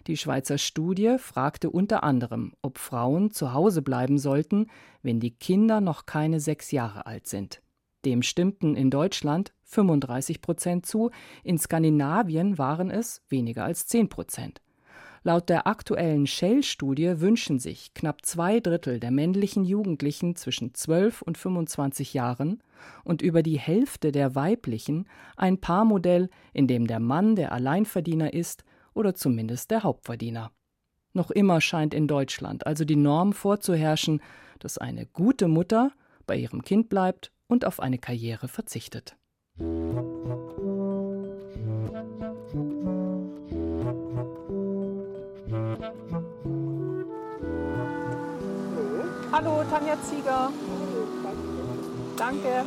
die 0.06 0.16
Schweizer 0.16 0.58
Studie 0.58 1.16
fragte 1.18 1.70
unter 1.70 2.02
anderem, 2.02 2.54
ob 2.62 2.78
Frauen 2.78 3.30
zu 3.30 3.52
Hause 3.52 3.82
bleiben 3.82 4.18
sollten, 4.18 4.66
wenn 5.02 5.20
die 5.20 5.32
Kinder 5.32 5.80
noch 5.80 6.06
keine 6.06 6.40
sechs 6.40 6.70
Jahre 6.70 7.06
alt 7.06 7.26
sind. 7.26 7.62
Dem 8.04 8.22
stimmten 8.22 8.76
in 8.76 8.90
Deutschland 8.90 9.52
35 9.64 10.40
Prozent 10.40 10.86
zu, 10.86 11.10
in 11.44 11.58
Skandinavien 11.58 12.56
waren 12.56 12.90
es 12.90 13.22
weniger 13.28 13.64
als 13.64 13.86
10 13.86 14.08
Prozent. 14.08 14.62
Laut 15.22 15.50
der 15.50 15.66
aktuellen 15.66 16.26
Shell-Studie 16.26 17.20
wünschen 17.20 17.58
sich 17.58 17.92
knapp 17.92 18.24
zwei 18.24 18.58
Drittel 18.58 19.00
der 19.00 19.10
männlichen 19.10 19.64
Jugendlichen 19.64 20.34
zwischen 20.34 20.72
12 20.72 21.20
und 21.20 21.36
25 21.36 22.14
Jahren 22.14 22.62
und 23.04 23.20
über 23.20 23.42
die 23.42 23.58
Hälfte 23.58 24.12
der 24.12 24.34
weiblichen 24.34 25.06
ein 25.36 25.58
Paarmodell, 25.58 26.30
in 26.54 26.66
dem 26.66 26.86
der 26.86 27.00
Mann 27.00 27.36
der 27.36 27.52
Alleinverdiener 27.52 28.32
ist 28.32 28.64
oder 28.94 29.14
zumindest 29.14 29.70
der 29.70 29.82
Hauptverdiener. 29.82 30.50
Noch 31.12 31.30
immer 31.30 31.60
scheint 31.60 31.92
in 31.92 32.06
Deutschland 32.06 32.66
also 32.66 32.84
die 32.84 32.96
Norm 32.96 33.32
vorzuherrschen, 33.32 34.22
dass 34.60 34.78
eine 34.78 35.06
gute 35.06 35.48
Mutter 35.48 35.92
bei 36.26 36.36
ihrem 36.36 36.62
Kind 36.62 36.88
bleibt 36.88 37.32
und 37.48 37.64
auf 37.64 37.80
eine 37.80 37.98
Karriere 37.98 38.46
verzichtet. 38.46 39.16
Hallo, 49.32 49.64
Tanja 49.70 49.96
Zieger. 50.02 50.52
Danke. 52.16 52.64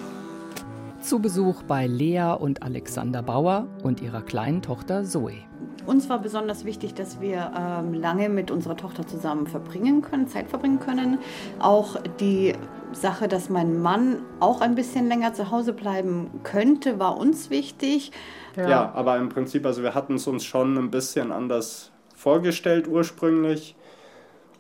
Zu 1.01 1.20
Besuch 1.20 1.63
bei 1.63 1.86
Lea 1.86 2.36
und 2.39 2.63
Alexander 2.63 3.22
Bauer 3.22 3.68
und 3.84 4.01
ihrer 4.01 4.22
kleinen 4.22 4.62
Tochter 4.62 5.03
Zoe. 5.03 5.44
Uns 5.85 6.09
war 6.09 6.19
besonders 6.19 6.65
wichtig, 6.65 6.93
dass 6.93 7.19
wir 7.19 7.51
ähm, 7.57 7.93
lange 7.93 8.29
mit 8.29 8.51
unserer 8.51 8.77
Tochter 8.77 9.05
zusammen 9.05 9.47
verbringen 9.47 10.01
können, 10.01 10.27
Zeit 10.27 10.49
verbringen 10.49 10.79
können. 10.79 11.19
Auch 11.59 11.97
die 12.19 12.53
Sache, 12.93 13.27
dass 13.27 13.49
mein 13.49 13.81
Mann 13.81 14.21
auch 14.39 14.61
ein 14.61 14.75
bisschen 14.75 15.07
länger 15.07 15.33
zu 15.33 15.51
Hause 15.51 15.73
bleiben 15.73 16.29
könnte, 16.43 16.99
war 16.99 17.17
uns 17.17 17.49
wichtig. 17.49 18.11
Ja, 18.55 18.69
ja 18.69 18.91
aber 18.93 19.17
im 19.17 19.29
Prinzip, 19.29 19.65
also 19.65 19.83
wir 19.83 19.93
hatten 19.93 20.15
es 20.15 20.27
uns 20.27 20.45
schon 20.45 20.77
ein 20.77 20.91
bisschen 20.91 21.31
anders 21.31 21.91
vorgestellt 22.15 22.87
ursprünglich, 22.87 23.75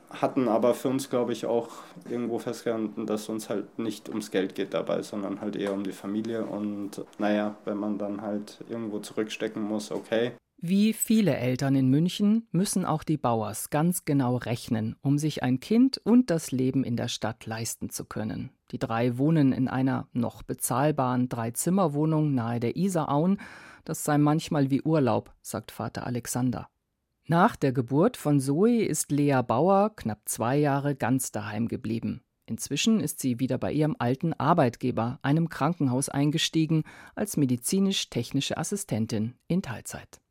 hatten 0.09 0.47
aber 0.47 0.73
für 0.73 0.89
uns, 0.89 1.09
glaube 1.09 1.31
ich, 1.31 1.45
auch 1.45 1.69
irgendwo 2.09 2.37
festgehalten, 2.37 3.05
dass 3.05 3.29
uns 3.29 3.49
halt 3.49 3.79
nicht 3.79 4.09
ums 4.09 4.29
Geld 4.29 4.55
geht 4.55 4.73
dabei, 4.73 5.01
sondern 5.01 5.41
halt 5.41 5.55
eher 5.55 5.73
um 5.73 5.83
die 5.83 5.93
Familie. 5.93 6.43
Und 6.43 7.03
naja, 7.17 7.55
wenn 7.65 7.77
man 7.77 7.97
dann 7.97 8.21
halt 8.21 8.63
irgendwo 8.69 8.99
zurückstecken 8.99 9.61
muss, 9.61 9.91
okay. 9.91 10.33
Wie 10.65 10.93
viele 10.93 11.35
Eltern 11.35 11.75
in 11.75 11.89
München 11.89 12.47
müssen 12.53 12.85
auch 12.85 13.03
die 13.03 13.17
Bauers 13.17 13.69
ganz 13.69 14.05
genau 14.05 14.37
rechnen, 14.37 14.95
um 15.01 15.17
sich 15.17 15.43
ein 15.43 15.59
Kind 15.59 15.97
und 15.97 16.29
das 16.29 16.51
Leben 16.51 16.85
in 16.85 16.95
der 16.95 17.09
Stadt 17.09 17.45
leisten 17.45 17.89
zu 17.89 18.05
können. 18.05 18.49
Die 18.71 18.79
drei 18.79 19.17
wohnen 19.17 19.51
in 19.51 19.67
einer 19.67 20.07
noch 20.13 20.41
bezahlbaren 20.41 21.27
Dreizimmerwohnung 21.27 22.33
nahe 22.33 22.61
der 22.61 22.77
Isarauen. 22.77 23.41
Das 23.83 24.05
sei 24.05 24.17
manchmal 24.17 24.71
wie 24.71 24.81
Urlaub, 24.81 25.33
sagt 25.41 25.69
Vater 25.69 26.07
Alexander. 26.07 26.69
Nach 27.27 27.57
der 27.57 27.73
Geburt 27.73 28.15
von 28.15 28.39
Zoe 28.39 28.85
ist 28.85 29.11
Lea 29.11 29.41
Bauer 29.45 29.93
knapp 29.97 30.21
zwei 30.23 30.55
Jahre 30.55 30.95
ganz 30.95 31.33
daheim 31.33 31.67
geblieben. 31.67 32.21
Inzwischen 32.45 33.01
ist 33.01 33.19
sie 33.19 33.41
wieder 33.41 33.57
bei 33.57 33.73
ihrem 33.73 33.97
alten 33.99 34.31
Arbeitgeber, 34.31 35.19
einem 35.23 35.49
Krankenhaus, 35.49 36.07
eingestiegen 36.07 36.83
als 37.15 37.35
medizinisch-technische 37.35 38.57
Assistentin 38.57 39.35
in 39.49 39.61
Teilzeit. 39.61 40.22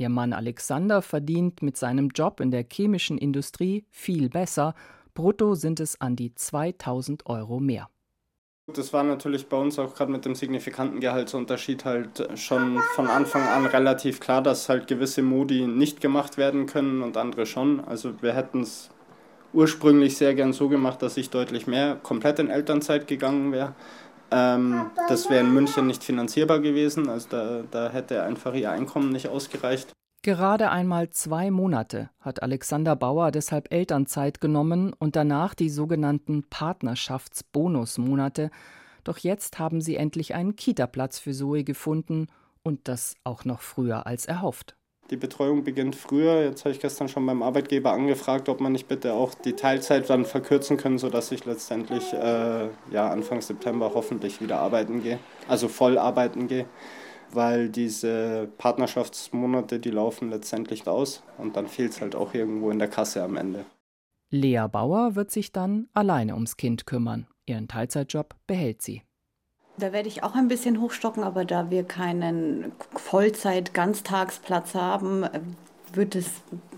Ihr 0.00 0.08
Mann 0.08 0.32
Alexander 0.32 1.02
verdient 1.02 1.60
mit 1.60 1.76
seinem 1.76 2.08
Job 2.08 2.40
in 2.40 2.50
der 2.50 2.64
chemischen 2.64 3.18
Industrie 3.18 3.84
viel 3.90 4.30
besser. 4.30 4.74
Brutto 5.12 5.54
sind 5.54 5.78
es 5.78 6.00
an 6.00 6.16
die 6.16 6.34
2000 6.34 7.26
Euro 7.26 7.60
mehr. 7.60 7.90
Das 8.74 8.94
war 8.94 9.02
natürlich 9.02 9.50
bei 9.50 9.58
uns 9.58 9.78
auch 9.78 9.94
gerade 9.94 10.10
mit 10.10 10.24
dem 10.24 10.34
signifikanten 10.34 11.00
Gehaltsunterschied 11.00 11.84
halt 11.84 12.26
schon 12.36 12.78
von 12.94 13.08
Anfang 13.08 13.42
an 13.42 13.66
relativ 13.66 14.20
klar, 14.20 14.40
dass 14.40 14.70
halt 14.70 14.86
gewisse 14.86 15.20
Modi 15.20 15.66
nicht 15.66 16.00
gemacht 16.00 16.38
werden 16.38 16.64
können 16.64 17.02
und 17.02 17.18
andere 17.18 17.44
schon. 17.44 17.80
Also 17.80 18.22
wir 18.22 18.32
hätten 18.32 18.62
es 18.62 18.88
ursprünglich 19.52 20.16
sehr 20.16 20.34
gern 20.34 20.54
so 20.54 20.70
gemacht, 20.70 21.02
dass 21.02 21.18
ich 21.18 21.28
deutlich 21.28 21.66
mehr 21.66 21.96
komplett 22.02 22.38
in 22.38 22.48
Elternzeit 22.48 23.06
gegangen 23.06 23.52
wäre. 23.52 23.74
Ähm, 24.30 24.90
das 25.08 25.28
wäre 25.28 25.44
in 25.44 25.52
München 25.52 25.86
nicht 25.86 26.04
finanzierbar 26.04 26.60
gewesen, 26.60 27.08
also 27.08 27.28
da, 27.30 27.62
da 27.70 27.90
hätte 27.90 28.22
einfach 28.22 28.54
ihr 28.54 28.70
Einkommen 28.70 29.10
nicht 29.10 29.28
ausgereicht. 29.28 29.92
Gerade 30.22 30.70
einmal 30.70 31.08
zwei 31.10 31.50
Monate 31.50 32.10
hat 32.20 32.42
Alexander 32.42 32.94
Bauer 32.94 33.30
deshalb 33.30 33.72
Elternzeit 33.72 34.40
genommen 34.40 34.92
und 34.92 35.16
danach 35.16 35.54
die 35.54 35.70
sogenannten 35.70 36.44
Partnerschaftsbonusmonate. 36.50 38.50
Doch 39.02 39.16
jetzt 39.16 39.58
haben 39.58 39.80
sie 39.80 39.96
endlich 39.96 40.34
einen 40.34 40.56
Kita-Platz 40.56 41.18
für 41.18 41.32
Zoe 41.32 41.64
gefunden 41.64 42.26
und 42.62 42.86
das 42.86 43.14
auch 43.24 43.46
noch 43.46 43.62
früher 43.62 44.06
als 44.06 44.26
erhofft. 44.26 44.76
Die 45.10 45.16
Betreuung 45.16 45.64
beginnt 45.64 45.96
früher. 45.96 46.44
Jetzt 46.44 46.64
habe 46.64 46.72
ich 46.72 46.80
gestern 46.80 47.08
schon 47.08 47.26
beim 47.26 47.42
Arbeitgeber 47.42 47.92
angefragt, 47.92 48.48
ob 48.48 48.60
man 48.60 48.70
nicht 48.72 48.86
bitte 48.86 49.12
auch 49.14 49.34
die 49.34 49.54
Teilzeit 49.54 50.08
dann 50.08 50.24
verkürzen 50.24 50.76
können, 50.76 50.98
sodass 50.98 51.32
ich 51.32 51.44
letztendlich 51.44 52.12
äh, 52.12 52.68
ja, 52.92 53.10
Anfang 53.10 53.40
September 53.40 53.90
hoffentlich 53.92 54.40
wieder 54.40 54.60
arbeiten 54.60 55.02
gehe, 55.02 55.18
also 55.48 55.66
voll 55.66 55.98
arbeiten 55.98 56.46
gehe, 56.46 56.66
weil 57.32 57.68
diese 57.68 58.48
Partnerschaftsmonate, 58.56 59.80
die 59.80 59.90
laufen 59.90 60.30
letztendlich 60.30 60.86
aus 60.86 61.24
und 61.38 61.56
dann 61.56 61.66
fehlt 61.66 61.90
es 61.90 62.00
halt 62.00 62.14
auch 62.14 62.32
irgendwo 62.32 62.70
in 62.70 62.78
der 62.78 62.88
Kasse 62.88 63.24
am 63.24 63.36
Ende. 63.36 63.64
Lea 64.30 64.66
Bauer 64.70 65.16
wird 65.16 65.32
sich 65.32 65.50
dann 65.50 65.88
alleine 65.92 66.34
ums 66.34 66.56
Kind 66.56 66.86
kümmern. 66.86 67.26
Ihren 67.46 67.66
Teilzeitjob 67.66 68.36
behält 68.46 68.80
sie. 68.80 69.02
Da 69.76 69.92
werde 69.92 70.08
ich 70.08 70.22
auch 70.22 70.34
ein 70.34 70.48
bisschen 70.48 70.80
hochstocken, 70.80 71.22
aber 71.22 71.44
da 71.44 71.70
wir 71.70 71.84
keinen 71.84 72.72
Vollzeit-Ganztagsplatz 72.96 74.74
haben, 74.74 75.24
wird 75.92 76.14
es 76.14 76.30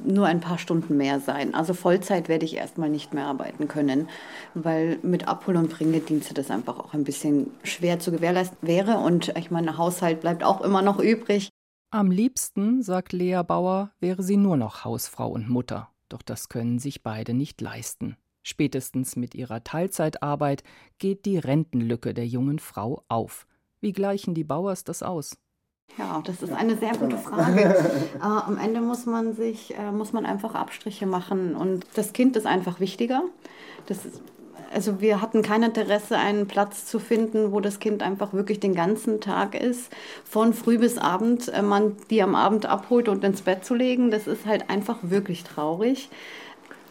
nur 0.04 0.26
ein 0.26 0.40
paar 0.40 0.58
Stunden 0.58 0.96
mehr 0.96 1.20
sein. 1.20 1.54
Also 1.54 1.74
Vollzeit 1.74 2.28
werde 2.28 2.44
ich 2.44 2.56
erstmal 2.56 2.88
nicht 2.88 3.12
mehr 3.12 3.26
arbeiten 3.26 3.68
können, 3.68 4.08
weil 4.54 4.98
mit 5.02 5.28
Abhol- 5.28 5.56
und 5.56 5.70
Bringedienste 5.70 6.34
das 6.34 6.50
einfach 6.50 6.78
auch 6.78 6.94
ein 6.94 7.04
bisschen 7.04 7.50
schwer 7.62 7.98
zu 7.98 8.10
gewährleisten 8.10 8.58
wäre. 8.62 8.98
Und 8.98 9.36
ich 9.36 9.50
meine, 9.50 9.76
Haushalt 9.78 10.20
bleibt 10.20 10.44
auch 10.44 10.60
immer 10.60 10.82
noch 10.82 10.98
übrig. 10.98 11.48
Am 11.90 12.10
liebsten, 12.10 12.82
sagt 12.82 13.12
Lea 13.12 13.42
Bauer, 13.46 13.90
wäre 14.00 14.22
sie 14.22 14.36
nur 14.36 14.56
noch 14.56 14.84
Hausfrau 14.84 15.28
und 15.28 15.48
Mutter. 15.50 15.90
Doch 16.08 16.22
das 16.22 16.48
können 16.48 16.78
sich 16.78 17.02
beide 17.02 17.34
nicht 17.34 17.60
leisten. 17.60 18.16
Spätestens 18.42 19.16
mit 19.16 19.34
ihrer 19.34 19.62
Teilzeitarbeit 19.62 20.64
geht 20.98 21.24
die 21.24 21.38
Rentenlücke 21.38 22.14
der 22.14 22.26
jungen 22.26 22.58
Frau 22.58 23.04
auf. 23.08 23.46
Wie 23.80 23.92
gleichen 23.92 24.34
die 24.34 24.44
Bauers 24.44 24.84
das 24.84 25.02
aus? 25.02 25.36
Ja, 25.98 26.22
das 26.24 26.42
ist 26.42 26.52
eine 26.52 26.76
sehr 26.76 26.92
gute 26.96 27.18
Frage. 27.18 27.60
äh, 28.14 28.20
am 28.20 28.56
Ende 28.56 28.80
muss 28.80 29.06
man 29.06 29.34
sich, 29.34 29.76
äh, 29.76 29.92
muss 29.92 30.12
man 30.12 30.24
einfach 30.24 30.54
Abstriche 30.54 31.06
machen 31.06 31.54
und 31.54 31.86
das 31.94 32.12
Kind 32.12 32.36
ist 32.36 32.46
einfach 32.46 32.80
wichtiger. 32.80 33.22
Das 33.86 34.06
ist, 34.06 34.22
also 34.72 35.00
wir 35.00 35.20
hatten 35.20 35.42
kein 35.42 35.62
Interesse, 35.62 36.16
einen 36.16 36.46
Platz 36.46 36.86
zu 36.86 36.98
finden, 36.98 37.52
wo 37.52 37.60
das 37.60 37.78
Kind 37.78 38.02
einfach 38.02 38.32
wirklich 38.32 38.58
den 38.58 38.74
ganzen 38.74 39.20
Tag 39.20 39.54
ist, 39.54 39.92
von 40.24 40.54
früh 40.54 40.78
bis 40.78 40.96
abend, 40.96 41.48
äh, 41.48 41.60
man 41.60 41.96
die 42.08 42.22
am 42.22 42.34
Abend 42.34 42.66
abholt 42.66 43.08
und 43.08 43.22
ins 43.22 43.42
Bett 43.42 43.64
zu 43.64 43.74
legen. 43.74 44.10
Das 44.10 44.26
ist 44.26 44.46
halt 44.46 44.70
einfach 44.70 44.98
wirklich 45.02 45.44
traurig. 45.44 46.08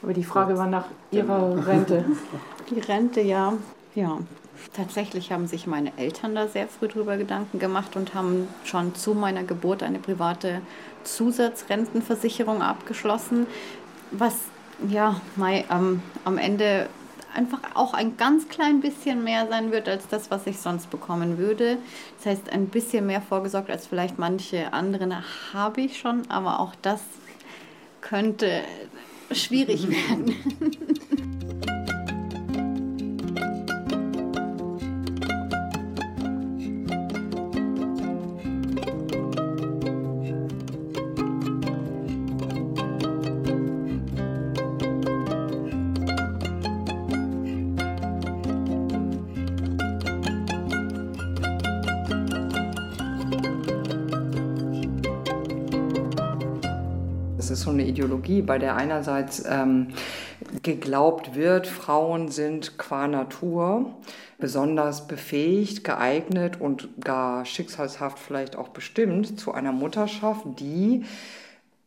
Aber 0.02 0.14
die 0.14 0.24
Frage 0.24 0.58
war 0.58 0.68
nach 0.68 0.86
Ihrer 1.12 1.66
Rente. 1.66 2.06
Die 2.70 2.80
Rente, 2.80 3.22
ja. 3.22 3.54
Ja. 3.96 4.20
Tatsächlich 4.74 5.32
haben 5.32 5.48
sich 5.48 5.68
meine 5.68 5.92
Eltern 5.98 6.36
da 6.36 6.48
sehr 6.48 6.68
früh 6.68 6.88
drüber 6.88 7.18
Gedanken 7.18 7.60
gemacht 7.60 7.96
und 7.96 8.14
haben 8.14 8.48
schon 8.64 8.96
zu 8.96 9.14
meiner 9.14 9.44
Geburt 9.44 9.84
eine 9.84 10.00
private 10.00 10.62
Zusatzrentenversicherung 11.04 12.62
abgeschlossen, 12.62 13.48
was 14.12 14.36
ja 14.88 15.20
mai, 15.36 15.66
ähm, 15.72 16.02
am 16.26 16.38
Ende 16.38 16.88
einfach 17.34 17.60
auch 17.74 17.94
ein 17.94 18.18
ganz 18.18 18.50
klein 18.50 18.82
bisschen 18.82 19.24
mehr 19.24 19.48
sein 19.48 19.72
wird 19.72 19.88
als 19.88 20.08
das, 20.08 20.32
was 20.32 20.48
ich 20.48 20.60
sonst 20.60 20.90
bekommen 20.90 21.38
würde. 21.38 21.78
Das 22.18 22.28
heißt, 22.28 22.52
ein 22.52 22.68
bisschen 22.68 23.08
mehr 23.08 23.22
vorgesorgt 23.22 23.70
als 23.70 23.88
vielleicht 23.88 24.20
manche 24.20 24.74
anderen 24.74 25.16
habe 25.54 25.82
ich 25.82 25.98
schon, 25.98 26.30
aber 26.30 26.60
auch 26.60 26.74
das 26.82 27.02
könnte 28.02 28.62
schwierig 29.34 29.88
werden. 29.88 30.36
ist 57.52 57.62
so 57.62 57.70
eine 57.70 57.86
Ideologie, 57.86 58.42
bei 58.42 58.58
der 58.58 58.76
einerseits 58.76 59.44
ähm, 59.48 59.90
geglaubt 60.64 61.36
wird, 61.36 61.68
Frauen 61.68 62.30
sind 62.30 62.78
qua 62.78 63.08
Natur 63.08 63.94
besonders 64.40 65.08
befähigt, 65.08 65.84
geeignet 65.84 66.60
und 66.60 66.90
gar 67.02 67.46
schicksalshaft 67.46 68.20
vielleicht 68.20 68.56
auch 68.56 68.70
bestimmt 68.70 69.40
zu 69.40 69.54
einer 69.54 69.72
Mutterschaft, 69.72 70.46
die 70.60 71.04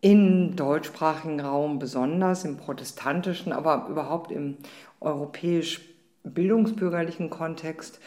im 0.01 0.55
deutschsprachigen 0.55 1.41
Raum 1.41 1.79
besonders, 1.79 2.45
im 2.45 2.57
protestantischen, 2.57 3.53
aber 3.53 3.89
überhaupt 3.89 4.31
im 4.31 4.59
europäisch 5.01 5.81
bildungsbürgerlichen 6.25 7.31
Kontext 7.31 8.01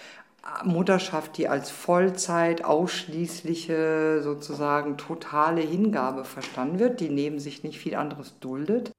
Mutterschaft, 0.63 1.37
die 1.37 1.47
als 1.47 1.69
Vollzeit 1.69 2.63
ausschließliche, 2.63 4.21
sozusagen 4.23 4.97
totale 4.97 5.61
Hingabe 5.61 6.23
verstanden 6.23 6.79
wird, 6.79 6.99
die 6.99 7.09
neben 7.09 7.39
sich 7.39 7.63
nicht 7.63 7.79
viel 7.79 7.95
anderes 7.95 8.39
duldet. 8.39 8.91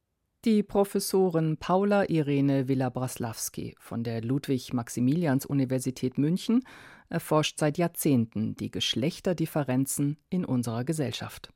Die 0.45 0.63
Professorin 0.63 1.57
Paula 1.57 2.09
Irene 2.09 2.69
Villa-Braslawski 2.69 3.75
von 3.81 4.05
der 4.05 4.23
Ludwig-Maximilians-Universität 4.23 6.17
München 6.17 6.63
erforscht 7.09 7.59
seit 7.59 7.77
Jahrzehnten 7.77 8.55
die 8.55 8.71
Geschlechterdifferenzen 8.71 10.17
in 10.31 10.45
unserer 10.45 10.85
Gesellschaft 10.85 11.51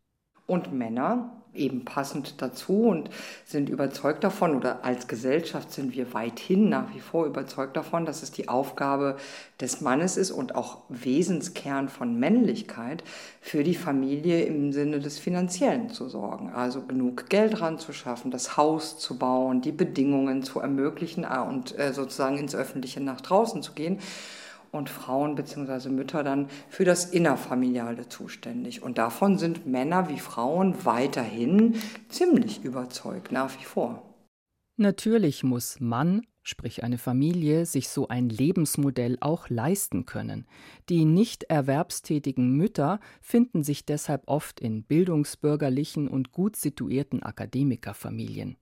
und 0.52 0.72
Männer 0.72 1.30
eben 1.54 1.84
passend 1.84 2.40
dazu 2.40 2.84
und 2.84 3.10
sind 3.44 3.68
überzeugt 3.68 4.24
davon 4.24 4.56
oder 4.56 4.84
als 4.84 5.06
Gesellschaft 5.06 5.70
sind 5.70 5.94
wir 5.94 6.14
weithin 6.14 6.68
nach 6.68 6.94
wie 6.94 7.00
vor 7.00 7.26
überzeugt 7.26 7.76
davon, 7.76 8.06
dass 8.06 8.22
es 8.22 8.30
die 8.30 8.48
Aufgabe 8.48 9.16
des 9.60 9.80
Mannes 9.80 10.16
ist 10.16 10.30
und 10.30 10.54
auch 10.54 10.78
Wesenskern 10.88 11.88
von 11.88 12.18
Männlichkeit 12.18 13.04
für 13.40 13.64
die 13.64 13.74
Familie 13.74 14.44
im 14.44 14.72
Sinne 14.72 15.00
des 15.00 15.18
Finanziellen 15.18 15.90
zu 15.90 16.08
sorgen. 16.08 16.50
Also 16.50 16.82
genug 16.82 17.28
Geld 17.28 17.60
ranzuschaffen, 17.60 18.30
das 18.30 18.56
Haus 18.56 18.98
zu 18.98 19.18
bauen, 19.18 19.60
die 19.60 19.72
Bedingungen 19.72 20.42
zu 20.42 20.60
ermöglichen 20.60 21.24
äh, 21.24 21.38
und 21.38 21.78
äh, 21.78 21.92
sozusagen 21.92 22.38
ins 22.38 22.54
Öffentliche 22.54 23.00
nach 23.00 23.20
draußen 23.20 23.62
zu 23.62 23.72
gehen 23.72 23.98
und 24.72 24.90
Frauen 24.90 25.36
bzw. 25.36 25.90
Mütter 25.90 26.24
dann 26.24 26.48
für 26.68 26.84
das 26.84 27.04
Innerfamiliale 27.04 28.08
zuständig. 28.08 28.82
Und 28.82 28.98
davon 28.98 29.38
sind 29.38 29.66
Männer 29.66 30.08
wie 30.08 30.18
Frauen 30.18 30.84
weiterhin 30.84 31.76
ziemlich 32.08 32.64
überzeugt, 32.64 33.30
nach 33.30 33.56
wie 33.60 33.64
vor. 33.64 34.02
Natürlich 34.78 35.44
muss 35.44 35.78
Mann, 35.78 36.22
sprich 36.42 36.82
eine 36.82 36.96
Familie, 36.96 37.66
sich 37.66 37.90
so 37.90 38.08
ein 38.08 38.30
Lebensmodell 38.30 39.18
auch 39.20 39.50
leisten 39.50 40.06
können. 40.06 40.46
Die 40.88 41.04
nicht 41.04 41.44
erwerbstätigen 41.44 42.56
Mütter 42.56 42.98
finden 43.20 43.62
sich 43.62 43.84
deshalb 43.84 44.22
oft 44.26 44.58
in 44.58 44.84
bildungsbürgerlichen 44.84 46.08
und 46.08 46.32
gut 46.32 46.56
situierten 46.56 47.22
Akademikerfamilien. 47.22 48.56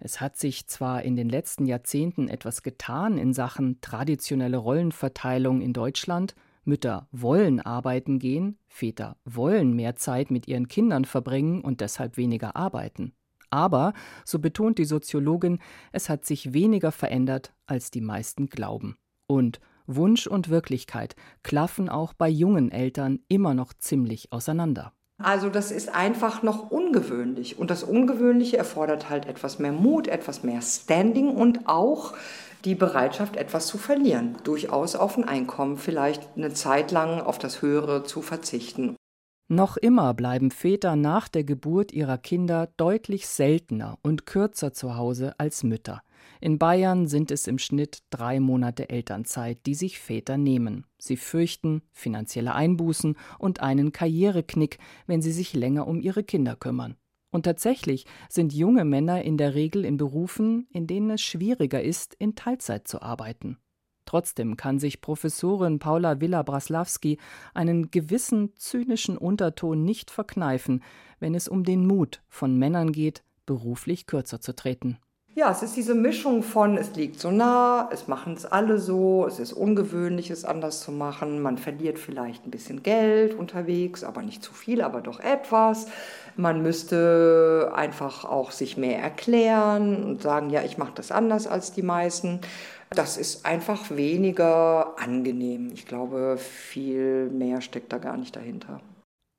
Es 0.00 0.20
hat 0.20 0.36
sich 0.36 0.66
zwar 0.66 1.02
in 1.02 1.14
den 1.14 1.28
letzten 1.28 1.66
Jahrzehnten 1.66 2.28
etwas 2.28 2.62
getan 2.62 3.18
in 3.18 3.34
Sachen 3.34 3.80
traditionelle 3.82 4.56
Rollenverteilung 4.56 5.60
in 5.60 5.74
Deutschland, 5.74 6.34
Mütter 6.64 7.06
wollen 7.10 7.60
arbeiten 7.60 8.18
gehen, 8.18 8.58
Väter 8.66 9.16
wollen 9.24 9.74
mehr 9.74 9.96
Zeit 9.96 10.30
mit 10.30 10.48
ihren 10.48 10.68
Kindern 10.68 11.04
verbringen 11.04 11.60
und 11.60 11.80
deshalb 11.80 12.16
weniger 12.16 12.56
arbeiten. 12.56 13.12
Aber, 13.50 13.92
so 14.24 14.38
betont 14.38 14.78
die 14.78 14.84
Soziologin, 14.84 15.58
es 15.92 16.08
hat 16.08 16.24
sich 16.24 16.52
weniger 16.52 16.92
verändert, 16.92 17.52
als 17.66 17.90
die 17.90 18.00
meisten 18.00 18.46
glauben. 18.46 18.96
Und 19.26 19.60
Wunsch 19.86 20.26
und 20.26 20.48
Wirklichkeit 20.48 21.16
klaffen 21.42 21.88
auch 21.88 22.12
bei 22.12 22.28
jungen 22.28 22.70
Eltern 22.70 23.18
immer 23.28 23.54
noch 23.54 23.72
ziemlich 23.74 24.32
auseinander. 24.32 24.92
Also 25.22 25.50
das 25.50 25.70
ist 25.70 25.94
einfach 25.94 26.42
noch 26.42 26.70
ungewöhnlich. 26.70 27.58
Und 27.58 27.70
das 27.70 27.82
Ungewöhnliche 27.82 28.56
erfordert 28.56 29.10
halt 29.10 29.26
etwas 29.26 29.58
mehr 29.58 29.72
Mut, 29.72 30.08
etwas 30.08 30.42
mehr 30.42 30.62
Standing 30.62 31.28
und 31.28 31.68
auch 31.68 32.14
die 32.64 32.74
Bereitschaft, 32.74 33.36
etwas 33.36 33.66
zu 33.66 33.78
verlieren. 33.78 34.36
Durchaus 34.44 34.96
auf 34.96 35.16
ein 35.16 35.24
Einkommen, 35.24 35.76
vielleicht 35.76 36.22
eine 36.36 36.52
Zeit 36.52 36.90
lang 36.90 37.20
auf 37.20 37.38
das 37.38 37.62
Höhere 37.62 38.04
zu 38.04 38.22
verzichten. 38.22 38.96
Noch 39.48 39.76
immer 39.76 40.14
bleiben 40.14 40.52
Väter 40.52 40.94
nach 40.94 41.28
der 41.28 41.42
Geburt 41.42 41.92
ihrer 41.92 42.18
Kinder 42.18 42.68
deutlich 42.76 43.26
seltener 43.26 43.98
und 44.02 44.24
kürzer 44.24 44.72
zu 44.72 44.96
Hause 44.96 45.34
als 45.38 45.64
Mütter. 45.64 46.02
In 46.40 46.58
Bayern 46.58 47.06
sind 47.06 47.30
es 47.30 47.46
im 47.46 47.58
Schnitt 47.58 48.02
drei 48.10 48.40
Monate 48.40 48.90
Elternzeit, 48.90 49.66
die 49.66 49.74
sich 49.74 49.98
Väter 49.98 50.36
nehmen. 50.36 50.86
Sie 50.98 51.16
fürchten 51.16 51.82
finanzielle 51.92 52.54
Einbußen 52.54 53.16
und 53.38 53.60
einen 53.60 53.92
Karriereknick, 53.92 54.78
wenn 55.06 55.22
sie 55.22 55.32
sich 55.32 55.54
länger 55.54 55.86
um 55.86 56.00
ihre 56.00 56.24
Kinder 56.24 56.56
kümmern. 56.56 56.96
Und 57.30 57.44
tatsächlich 57.44 58.06
sind 58.28 58.52
junge 58.52 58.84
Männer 58.84 59.22
in 59.22 59.36
der 59.36 59.54
Regel 59.54 59.84
in 59.84 59.96
Berufen, 59.96 60.66
in 60.70 60.86
denen 60.86 61.10
es 61.10 61.22
schwieriger 61.22 61.82
ist, 61.82 62.14
in 62.14 62.34
Teilzeit 62.34 62.88
zu 62.88 63.02
arbeiten. 63.02 63.58
Trotzdem 64.04 64.56
kann 64.56 64.80
sich 64.80 65.00
Professorin 65.00 65.78
Paula 65.78 66.20
Villa-Braslawski 66.20 67.18
einen 67.54 67.92
gewissen 67.92 68.56
zynischen 68.56 69.16
Unterton 69.16 69.84
nicht 69.84 70.10
verkneifen, 70.10 70.82
wenn 71.20 71.36
es 71.36 71.46
um 71.46 71.62
den 71.62 71.86
Mut 71.86 72.20
von 72.28 72.58
Männern 72.58 72.90
geht, 72.90 73.22
beruflich 73.46 74.06
kürzer 74.06 74.40
zu 74.40 74.52
treten. 74.56 74.98
Ja, 75.40 75.50
es 75.50 75.62
ist 75.62 75.74
diese 75.74 75.94
Mischung 75.94 76.42
von, 76.42 76.76
es 76.76 76.94
liegt 76.96 77.18
so 77.18 77.30
nah, 77.30 77.88
es 77.90 78.08
machen 78.08 78.34
es 78.34 78.44
alle 78.44 78.78
so, 78.78 79.24
es 79.26 79.38
ist 79.38 79.54
ungewöhnlich, 79.54 80.28
es 80.28 80.44
anders 80.44 80.82
zu 80.82 80.92
machen. 80.92 81.40
Man 81.40 81.56
verliert 81.56 81.98
vielleicht 81.98 82.46
ein 82.46 82.50
bisschen 82.50 82.82
Geld 82.82 83.32
unterwegs, 83.32 84.04
aber 84.04 84.20
nicht 84.20 84.42
zu 84.42 84.52
viel, 84.52 84.82
aber 84.82 85.00
doch 85.00 85.18
etwas. 85.18 85.86
Man 86.36 86.62
müsste 86.62 87.72
einfach 87.74 88.26
auch 88.26 88.50
sich 88.50 88.76
mehr 88.76 88.98
erklären 88.98 90.04
und 90.04 90.20
sagen, 90.20 90.50
ja, 90.50 90.62
ich 90.62 90.76
mache 90.76 90.92
das 90.94 91.10
anders 91.10 91.46
als 91.46 91.72
die 91.72 91.84
meisten. 91.84 92.40
Das 92.90 93.16
ist 93.16 93.46
einfach 93.46 93.88
weniger 93.88 94.98
angenehm. 94.98 95.70
Ich 95.72 95.86
glaube, 95.86 96.36
viel 96.36 97.30
mehr 97.30 97.62
steckt 97.62 97.94
da 97.94 97.96
gar 97.96 98.18
nicht 98.18 98.36
dahinter. 98.36 98.82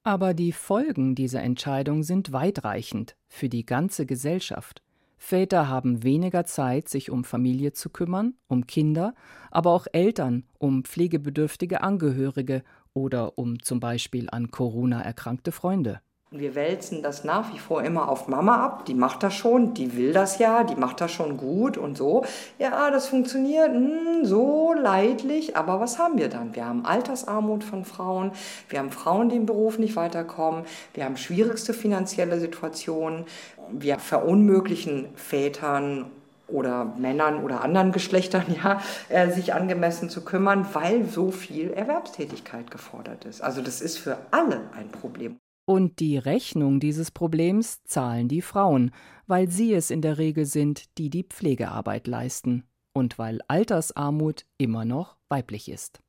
Aber 0.03 0.33
die 0.33 0.51
Folgen 0.51 1.13
dieser 1.13 1.43
Entscheidung 1.43 2.01
sind 2.01 2.31
weitreichend 2.31 3.15
für 3.27 3.49
die 3.49 3.67
ganze 3.67 4.07
Gesellschaft. 4.07 4.81
Väter 5.23 5.69
haben 5.69 6.01
weniger 6.01 6.45
Zeit, 6.45 6.89
sich 6.89 7.11
um 7.11 7.23
Familie 7.23 7.73
zu 7.73 7.91
kümmern, 7.91 8.33
um 8.47 8.65
Kinder, 8.65 9.13
aber 9.51 9.69
auch 9.69 9.85
Eltern 9.93 10.45
um 10.57 10.83
pflegebedürftige 10.83 11.81
Angehörige 11.81 12.63
oder 12.93 13.37
um 13.37 13.61
zum 13.61 13.79
Beispiel 13.79 14.29
an 14.31 14.49
Corona 14.49 14.99
erkrankte 14.99 15.51
Freunde. 15.51 16.01
Wir 16.33 16.55
wälzen 16.55 17.01
das 17.03 17.25
nach 17.25 17.53
wie 17.53 17.59
vor 17.59 17.83
immer 17.83 18.07
auf 18.07 18.29
Mama 18.29 18.63
ab. 18.63 18.85
Die 18.85 18.93
macht 18.93 19.21
das 19.21 19.33
schon, 19.33 19.73
die 19.73 19.97
will 19.97 20.13
das 20.13 20.39
ja, 20.39 20.63
die 20.63 20.75
macht 20.75 21.01
das 21.01 21.11
schon 21.11 21.35
gut 21.35 21.77
und 21.77 21.97
so. 21.97 22.23
Ja, 22.57 22.89
das 22.89 23.09
funktioniert 23.09 23.73
mh, 23.73 23.79
hm, 23.79 24.25
so 24.25 24.73
leidlich, 24.73 25.57
aber 25.57 25.81
was 25.81 25.99
haben 25.99 26.17
wir 26.17 26.29
dann? 26.29 26.55
Wir 26.55 26.65
haben 26.65 26.85
Altersarmut 26.85 27.65
von 27.65 27.83
Frauen, 27.83 28.31
wir 28.69 28.79
haben 28.79 28.91
Frauen, 28.91 29.27
die 29.27 29.35
im 29.35 29.45
Beruf 29.45 29.77
nicht 29.77 29.97
weiterkommen, 29.97 30.63
wir 30.93 31.03
haben 31.03 31.17
schwierigste 31.17 31.73
finanzielle 31.73 32.39
Situationen, 32.39 33.25
wir 33.69 33.99
verunmöglichen 33.99 35.09
Vätern 35.17 36.05
oder 36.47 36.85
Männern 36.97 37.43
oder 37.43 37.61
anderen 37.61 37.91
Geschlechtern, 37.91 38.45
ja, 38.63 38.79
äh, 39.09 39.29
sich 39.31 39.53
angemessen 39.53 40.09
zu 40.09 40.23
kümmern, 40.23 40.65
weil 40.71 41.03
so 41.03 41.29
viel 41.29 41.71
Erwerbstätigkeit 41.71 42.71
gefordert 42.71 43.25
ist. 43.25 43.41
Also 43.41 43.61
das 43.61 43.81
ist 43.81 43.97
für 43.97 44.17
alle 44.31 44.61
ein 44.77 44.87
Problem. 44.87 45.35
Und 45.71 46.01
die 46.01 46.17
Rechnung 46.17 46.81
dieses 46.81 47.11
Problems 47.11 47.81
zahlen 47.85 48.27
die 48.27 48.41
Frauen, 48.41 48.91
weil 49.25 49.49
sie 49.49 49.73
es 49.73 49.89
in 49.89 50.01
der 50.01 50.17
Regel 50.17 50.45
sind, 50.45 50.97
die 50.97 51.09
die 51.09 51.23
Pflegearbeit 51.23 52.07
leisten 52.07 52.65
und 52.91 53.17
weil 53.17 53.39
Altersarmut 53.47 54.43
immer 54.57 54.83
noch 54.83 55.15
weiblich 55.29 55.71
ist. 55.71 56.01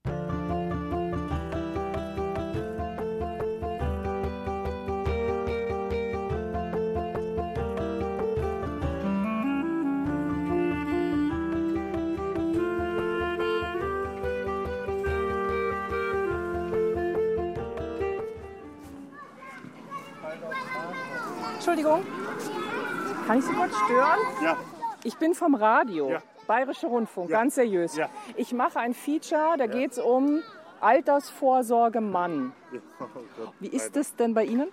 Entschuldigung, 21.73 22.05
kann 23.27 23.39
ich 23.39 23.45
Sie 23.47 23.53
kurz 23.55 23.75
stören? 23.87 24.19
Ja. 24.43 24.59
Ich 25.05 25.17
bin 25.17 25.35
vom 25.35 25.55
Radio, 25.55 26.11
ja. 26.11 26.23
Bayerischer 26.47 26.89
Rundfunk, 26.89 27.31
ja. 27.31 27.39
ganz 27.39 27.55
seriös. 27.55 27.97
Ja. 27.97 28.11
Ich 28.37 28.53
mache 28.53 28.79
ein 28.79 28.93
Feature, 28.93 29.57
da 29.57 29.65
ja. 29.65 29.67
geht 29.69 29.93
es 29.93 29.99
um 29.99 30.43
Altersvorsorge 30.83 32.03
Mann. 32.03 32.53
Oh 33.01 33.49
Wie 33.59 33.69
ist 33.69 33.97
das 33.97 34.15
denn 34.17 34.35
bei 34.35 34.45
Ihnen? 34.45 34.69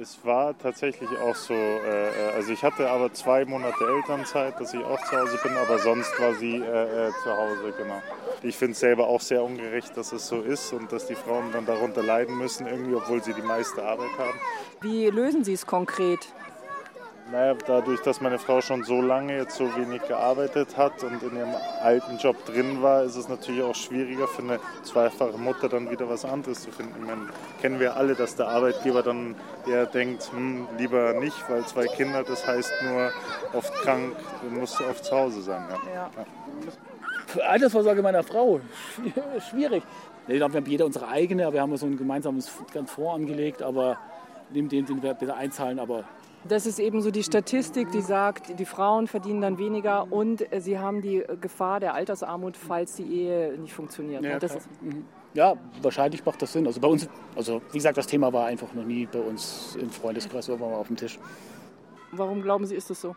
Es 0.00 0.18
war 0.24 0.56
tatsächlich 0.56 1.10
auch 1.18 1.34
so, 1.34 1.52
äh, 1.52 2.32
also 2.34 2.52
ich 2.52 2.62
hatte 2.64 2.88
aber 2.88 3.12
zwei 3.12 3.44
Monate 3.44 3.84
Elternzeit, 3.84 4.58
dass 4.58 4.72
ich 4.72 4.82
auch 4.82 4.98
zu 5.04 5.14
Hause 5.14 5.38
bin, 5.42 5.52
aber 5.58 5.78
sonst 5.78 6.18
war 6.18 6.32
sie 6.36 6.56
äh, 6.56 7.08
äh, 7.08 7.12
zu 7.22 7.30
Hause, 7.30 7.74
genau. 7.76 8.00
Ich 8.42 8.56
finde 8.56 8.72
es 8.72 8.80
selber 8.80 9.08
auch 9.08 9.20
sehr 9.20 9.42
ungerecht, 9.42 9.94
dass 9.98 10.12
es 10.12 10.26
so 10.26 10.40
ist 10.40 10.72
und 10.72 10.90
dass 10.90 11.06
die 11.06 11.14
Frauen 11.14 11.52
dann 11.52 11.66
darunter 11.66 12.02
leiden 12.02 12.38
müssen, 12.38 12.66
irgendwie, 12.66 12.94
obwohl 12.94 13.22
sie 13.22 13.34
die 13.34 13.42
meiste 13.42 13.84
Arbeit 13.84 14.16
haben. 14.16 14.40
Wie 14.80 15.10
lösen 15.10 15.44
Sie 15.44 15.52
es 15.52 15.66
konkret? 15.66 16.20
Naja, 17.32 17.54
dadurch, 17.64 18.00
dass 18.00 18.20
meine 18.20 18.40
Frau 18.40 18.60
schon 18.60 18.82
so 18.82 19.00
lange 19.00 19.36
jetzt 19.36 19.56
so 19.56 19.64
wenig 19.76 20.02
gearbeitet 20.08 20.76
hat 20.76 21.04
und 21.04 21.22
in 21.22 21.36
ihrem 21.36 21.54
alten 21.80 22.18
Job 22.18 22.44
drin 22.44 22.82
war, 22.82 23.04
ist 23.04 23.14
es 23.14 23.28
natürlich 23.28 23.62
auch 23.62 23.74
schwieriger 23.74 24.26
für 24.26 24.42
eine 24.42 24.58
zweifache 24.82 25.38
Mutter 25.38 25.68
dann 25.68 25.90
wieder 25.90 26.08
was 26.08 26.24
anderes 26.24 26.62
zu 26.62 26.72
finden. 26.72 26.94
Ich 26.98 27.06
meine, 27.06 27.28
kennen 27.60 27.78
wir 27.78 27.96
alle, 27.96 28.16
dass 28.16 28.34
der 28.34 28.48
Arbeitgeber 28.48 29.02
dann 29.02 29.36
eher 29.64 29.86
denkt, 29.86 30.28
hm, 30.32 30.66
lieber 30.76 31.12
nicht, 31.14 31.36
weil 31.48 31.64
zwei 31.66 31.86
Kinder, 31.86 32.24
das 32.24 32.46
heißt 32.46 32.72
nur 32.82 33.12
oft 33.52 33.72
krank, 33.82 34.16
dann 34.42 34.58
musst 34.58 34.80
du 34.80 34.84
oft 34.86 35.04
zu 35.04 35.14
Hause 35.14 35.42
sein. 35.42 35.62
Ja. 35.94 36.10
Ja. 37.36 37.44
Altersvorsorge 37.48 38.02
meiner 38.02 38.24
Frau, 38.24 38.60
schwierig. 39.50 39.84
Ich 40.26 40.36
glaube, 40.36 40.54
wir 40.54 40.60
haben 40.60 40.70
jeder 40.70 40.86
unsere 40.86 41.06
eigene, 41.06 41.46
aber 41.46 41.54
wir 41.54 41.60
haben 41.62 41.76
so 41.76 41.86
ein 41.86 41.96
gemeinsames 41.96 42.50
ganz 42.72 42.90
Fonds 42.90 43.14
angelegt, 43.14 43.62
aber 43.62 43.98
neben 44.50 44.68
dem, 44.68 44.84
den 44.84 45.00
wir 45.00 45.14
bitte 45.14 45.34
einzahlen, 45.34 45.78
aber 45.78 46.04
das 46.44 46.66
ist 46.66 46.78
eben 46.78 47.02
so 47.02 47.10
die 47.10 47.22
Statistik, 47.22 47.90
die 47.90 48.00
sagt, 48.00 48.58
die 48.58 48.64
Frauen 48.64 49.06
verdienen 49.06 49.40
dann 49.42 49.58
weniger 49.58 50.10
und 50.10 50.44
sie 50.58 50.78
haben 50.78 51.02
die 51.02 51.22
Gefahr 51.40 51.80
der 51.80 51.94
Altersarmut, 51.94 52.56
falls 52.56 52.96
die 52.96 53.04
Ehe 53.04 53.58
nicht 53.58 53.74
funktioniert. 53.74 54.24
Ja, 54.24 54.38
das 54.38 54.56
mhm. 54.80 55.04
ja, 55.34 55.54
wahrscheinlich 55.82 56.24
macht 56.24 56.40
das 56.40 56.52
Sinn. 56.52 56.66
Also 56.66 56.80
bei 56.80 56.88
uns, 56.88 57.08
also 57.36 57.60
wie 57.72 57.78
gesagt, 57.78 57.98
das 57.98 58.06
Thema 58.06 58.32
war 58.32 58.46
einfach 58.46 58.72
noch 58.74 58.84
nie 58.84 59.06
bei 59.06 59.20
uns 59.20 59.76
im 59.80 59.90
Freundeskreis 59.90 60.48
irgendwann 60.48 60.70
mal 60.72 60.78
auf 60.78 60.86
dem 60.86 60.96
Tisch. 60.96 61.18
Warum 62.12 62.42
glauben 62.42 62.66
Sie, 62.66 62.74
ist 62.74 62.90
das 62.90 63.00
so? 63.00 63.14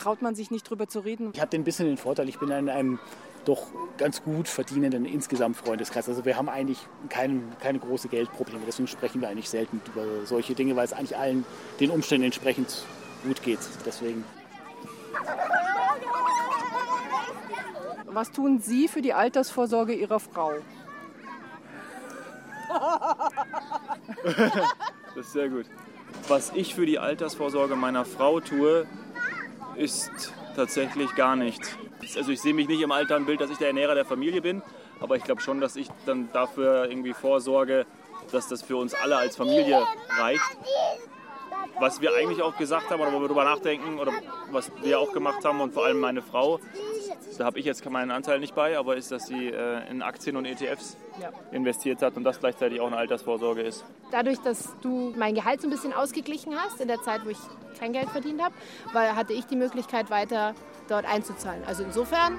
Traut 0.00 0.22
man 0.22 0.34
sich 0.34 0.50
nicht 0.50 0.68
drüber 0.68 0.88
zu 0.88 1.00
reden? 1.00 1.30
Ich 1.34 1.40
habe 1.40 1.54
ein 1.54 1.64
bisschen 1.64 1.86
den 1.86 1.98
Vorteil, 1.98 2.28
ich 2.28 2.38
bin 2.38 2.50
in 2.50 2.70
einem 2.70 2.98
doch 3.44 3.66
ganz 3.98 4.22
gut 4.22 4.48
verdienenden 4.48 5.04
insgesamt 5.04 5.58
Freundeskreis. 5.58 6.08
Also 6.08 6.24
wir 6.24 6.36
haben 6.38 6.48
eigentlich 6.48 6.78
kein, 7.10 7.52
keine 7.60 7.78
große 7.78 8.08
Geldprobleme. 8.08 8.62
Deswegen 8.66 8.88
sprechen 8.88 9.20
wir 9.20 9.28
eigentlich 9.28 9.50
selten 9.50 9.82
über 9.86 10.24
solche 10.24 10.54
Dinge, 10.54 10.74
weil 10.76 10.86
es 10.86 10.94
eigentlich 10.94 11.16
allen 11.16 11.44
den 11.80 11.90
Umständen 11.90 12.24
entsprechend 12.24 12.84
gut 13.24 13.42
geht. 13.42 13.58
Deswegen. 13.84 14.24
Was 18.06 18.32
tun 18.32 18.60
Sie 18.60 18.88
für 18.88 19.02
die 19.02 19.12
Altersvorsorge 19.12 19.92
Ihrer 19.92 20.18
Frau? 20.18 20.52
das 25.14 25.26
ist 25.26 25.32
sehr 25.32 25.48
gut. 25.48 25.66
Was 26.28 26.52
ich 26.54 26.74
für 26.74 26.86
die 26.86 26.98
Altersvorsorge 26.98 27.76
meiner 27.76 28.04
Frau 28.04 28.40
tue, 28.40 28.86
ist 29.80 30.32
tatsächlich 30.54 31.14
gar 31.14 31.36
nichts. 31.36 31.76
Also 32.16 32.32
ich 32.32 32.40
sehe 32.40 32.54
mich 32.54 32.68
nicht 32.68 32.82
im 32.82 32.92
Alter 32.92 33.18
Bild, 33.20 33.40
dass 33.40 33.50
ich 33.50 33.58
der 33.58 33.68
Ernährer 33.68 33.94
der 33.94 34.04
Familie 34.04 34.42
bin, 34.42 34.62
aber 35.00 35.16
ich 35.16 35.24
glaube 35.24 35.40
schon, 35.40 35.60
dass 35.60 35.74
ich 35.76 35.88
dann 36.06 36.28
dafür 36.32 36.88
irgendwie 36.90 37.14
vorsorge, 37.14 37.86
dass 38.30 38.46
das 38.48 38.62
für 38.62 38.76
uns 38.76 38.94
alle 38.94 39.16
als 39.16 39.36
Familie 39.36 39.82
reicht. 40.18 40.42
Was 41.78 42.02
wir 42.02 42.14
eigentlich 42.14 42.42
auch 42.42 42.56
gesagt 42.58 42.90
haben 42.90 43.00
oder 43.00 43.12
wo 43.12 43.20
wir 43.20 43.28
darüber 43.28 43.44
nachdenken 43.44 43.98
oder 43.98 44.12
was 44.50 44.70
wir 44.82 45.00
auch 45.00 45.12
gemacht 45.12 45.44
haben 45.44 45.60
und 45.62 45.72
vor 45.72 45.86
allem 45.86 45.98
meine 45.98 46.20
Frau, 46.20 46.60
da 47.38 47.44
habe 47.44 47.58
ich 47.58 47.64
jetzt 47.64 47.88
meinen 47.88 48.10
Anteil 48.10 48.40
nicht 48.40 48.54
bei, 48.54 48.78
aber 48.78 48.96
ist, 48.96 49.10
dass 49.10 49.26
sie 49.26 49.48
äh, 49.48 49.90
in 49.90 50.02
Aktien 50.02 50.36
und 50.36 50.44
ETFs 50.44 50.96
ja. 51.20 51.30
investiert 51.52 52.02
hat 52.02 52.16
und 52.16 52.24
das 52.24 52.40
gleichzeitig 52.40 52.80
auch 52.80 52.86
eine 52.86 52.96
Altersvorsorge 52.96 53.62
ist. 53.62 53.84
Dadurch, 54.10 54.38
dass 54.38 54.74
du 54.80 55.12
mein 55.16 55.34
Gehalt 55.34 55.60
so 55.60 55.68
ein 55.68 55.70
bisschen 55.70 55.92
ausgeglichen 55.92 56.54
hast 56.56 56.80
in 56.80 56.88
der 56.88 57.00
Zeit, 57.02 57.24
wo 57.24 57.30
ich 57.30 57.38
kein 57.78 57.92
Geld 57.92 58.10
verdient 58.10 58.42
habe, 58.42 58.54
hatte 59.16 59.32
ich 59.32 59.44
die 59.46 59.56
Möglichkeit 59.56 60.10
weiter 60.10 60.54
dort 60.88 61.06
einzuzahlen. 61.06 61.62
Also 61.66 61.82
insofern, 61.84 62.36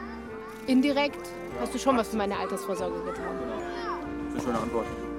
indirekt 0.67 1.29
hast 1.59 1.73
du 1.73 1.79
schon 1.79 1.97
was 1.97 2.09
für 2.09 2.17
meine 2.17 2.37
Altersvorsorge 2.37 2.99
getan. 3.03 3.39
Das 4.33 4.43
ist 4.43 4.49
eine 4.49 4.57
schöne 4.57 4.59
Antwort. 4.59 5.10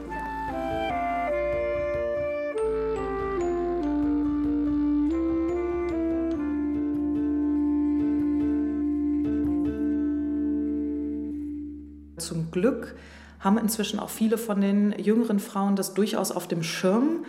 Zum 12.23 12.51
Glück 12.51 12.95
haben 13.41 13.59
inzwischen 13.59 13.99
auch 13.99 14.11
viele 14.11 14.39
von 14.39 14.61
den 14.61 14.93
jüngeren 14.99 15.41
Frauen 15.41 15.77
das 15.77 15.95
durchaus 15.95 16.31
auf 16.31 16.47
dem 16.47 16.63
Schirm, 16.63 17.25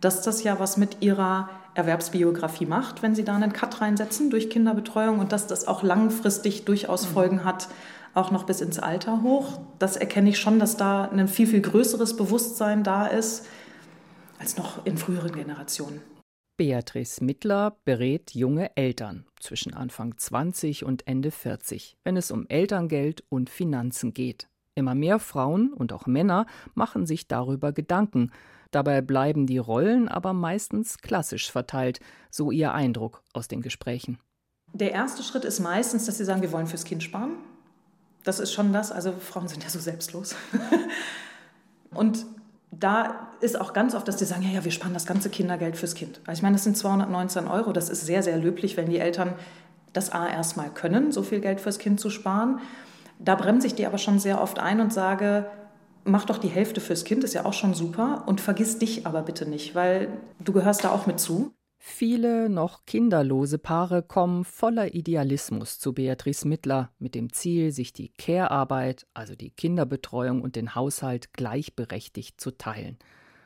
dass 0.00 0.22
das 0.22 0.42
ja 0.42 0.58
was 0.58 0.76
mit 0.76 0.98
ihrer 1.00 1.48
Erwerbsbiografie 1.74 2.66
macht, 2.66 3.02
wenn 3.02 3.14
sie 3.14 3.24
da 3.24 3.36
einen 3.36 3.52
Cut 3.52 3.80
reinsetzen 3.80 4.30
durch 4.30 4.50
Kinderbetreuung 4.50 5.18
und 5.18 5.32
dass 5.32 5.46
das 5.46 5.68
auch 5.68 5.82
langfristig 5.82 6.64
durchaus 6.64 7.08
mhm. 7.08 7.12
Folgen 7.12 7.44
hat, 7.44 7.68
auch 8.14 8.30
noch 8.30 8.44
bis 8.44 8.60
ins 8.60 8.78
Alter 8.78 9.22
hoch. 9.22 9.60
Das 9.78 9.96
erkenne 9.96 10.30
ich 10.30 10.38
schon, 10.38 10.58
dass 10.58 10.76
da 10.76 11.04
ein 11.04 11.28
viel, 11.28 11.46
viel 11.46 11.60
größeres 11.60 12.16
Bewusstsein 12.16 12.82
da 12.82 13.06
ist 13.06 13.46
als 14.38 14.56
noch 14.56 14.84
in 14.86 14.96
früheren 14.96 15.32
Generationen. 15.32 16.00
Beatrice 16.58 17.24
Mittler 17.24 17.78
berät 17.86 18.34
junge 18.34 18.76
Eltern 18.76 19.24
zwischen 19.40 19.72
Anfang 19.72 20.18
20 20.18 20.84
und 20.84 21.06
Ende 21.06 21.30
40, 21.30 21.96
wenn 22.04 22.18
es 22.18 22.30
um 22.30 22.46
Elterngeld 22.48 23.24
und 23.30 23.48
Finanzen 23.48 24.12
geht. 24.12 24.48
Immer 24.74 24.94
mehr 24.94 25.18
Frauen 25.20 25.72
und 25.72 25.94
auch 25.94 26.06
Männer 26.06 26.46
machen 26.74 27.06
sich 27.06 27.28
darüber 27.28 27.72
Gedanken, 27.72 28.32
Dabei 28.70 29.00
bleiben 29.00 29.46
die 29.46 29.58
Rollen 29.58 30.08
aber 30.08 30.32
meistens 30.32 30.98
klassisch 30.98 31.50
verteilt, 31.50 32.00
so 32.30 32.50
ihr 32.50 32.74
Eindruck 32.74 33.22
aus 33.32 33.48
den 33.48 33.62
Gesprächen. 33.62 34.18
Der 34.74 34.92
erste 34.92 35.22
Schritt 35.22 35.44
ist 35.46 35.60
meistens, 35.60 36.04
dass 36.04 36.18
sie 36.18 36.24
sagen, 36.24 36.42
wir 36.42 36.52
wollen 36.52 36.66
fürs 36.66 36.84
Kind 36.84 37.02
sparen. 37.02 37.36
Das 38.24 38.40
ist 38.40 38.52
schon 38.52 38.74
das, 38.74 38.92
also 38.92 39.12
Frauen 39.12 39.48
sind 39.48 39.64
ja 39.64 39.70
so 39.70 39.78
selbstlos. 39.78 40.34
Und 41.90 42.26
da 42.70 43.28
ist 43.40 43.60
auch 43.60 43.72
ganz 43.72 43.94
oft, 43.94 44.06
dass 44.06 44.16
die 44.16 44.24
sagen, 44.24 44.42
ja, 44.42 44.50
ja, 44.50 44.64
wir 44.64 44.72
sparen 44.72 44.94
das 44.94 45.06
ganze 45.06 45.30
Kindergeld 45.30 45.76
fürs 45.76 45.94
Kind. 45.94 46.20
Also 46.26 46.38
ich 46.38 46.42
meine, 46.42 46.56
das 46.56 46.64
sind 46.64 46.76
219 46.76 47.48
Euro, 47.48 47.72
das 47.72 47.88
ist 47.88 48.04
sehr, 48.04 48.22
sehr 48.22 48.36
löblich, 48.36 48.76
wenn 48.76 48.88
die 48.88 48.98
Eltern 48.98 49.34
das 49.92 50.10
A 50.10 50.28
erstmal 50.28 50.70
können, 50.70 51.12
so 51.12 51.22
viel 51.22 51.40
Geld 51.40 51.60
fürs 51.60 51.78
Kind 51.78 51.98
zu 51.98 52.10
sparen. 52.10 52.60
Da 53.18 53.34
bremse 53.34 53.66
ich 53.66 53.74
die 53.74 53.86
aber 53.86 53.98
schon 53.98 54.18
sehr 54.18 54.40
oft 54.40 54.58
ein 54.58 54.80
und 54.80 54.92
sage, 54.92 55.46
mach 56.04 56.24
doch 56.24 56.38
die 56.38 56.48
Hälfte 56.48 56.80
fürs 56.80 57.04
Kind, 57.04 57.24
ist 57.24 57.34
ja 57.34 57.44
auch 57.44 57.52
schon 57.52 57.74
super. 57.74 58.24
Und 58.26 58.40
vergiss 58.40 58.78
dich 58.78 59.06
aber 59.06 59.22
bitte 59.22 59.46
nicht, 59.48 59.74
weil 59.74 60.08
du 60.40 60.52
gehörst 60.52 60.84
da 60.84 60.90
auch 60.90 61.06
mit 61.06 61.20
zu. 61.20 61.52
Viele 61.80 62.48
noch 62.48 62.84
kinderlose 62.86 63.56
Paare 63.56 64.02
kommen 64.02 64.44
voller 64.44 64.94
Idealismus 64.94 65.78
zu 65.78 65.92
Beatrice 65.92 66.46
Mittler 66.46 66.90
mit 66.98 67.14
dem 67.14 67.32
Ziel, 67.32 67.70
sich 67.70 67.92
die 67.92 68.08
Care-Arbeit, 68.08 69.06
also 69.14 69.36
die 69.36 69.50
Kinderbetreuung 69.50 70.42
und 70.42 70.56
den 70.56 70.74
Haushalt 70.74 71.32
gleichberechtigt 71.32 72.40
zu 72.40 72.50
teilen. 72.50 72.98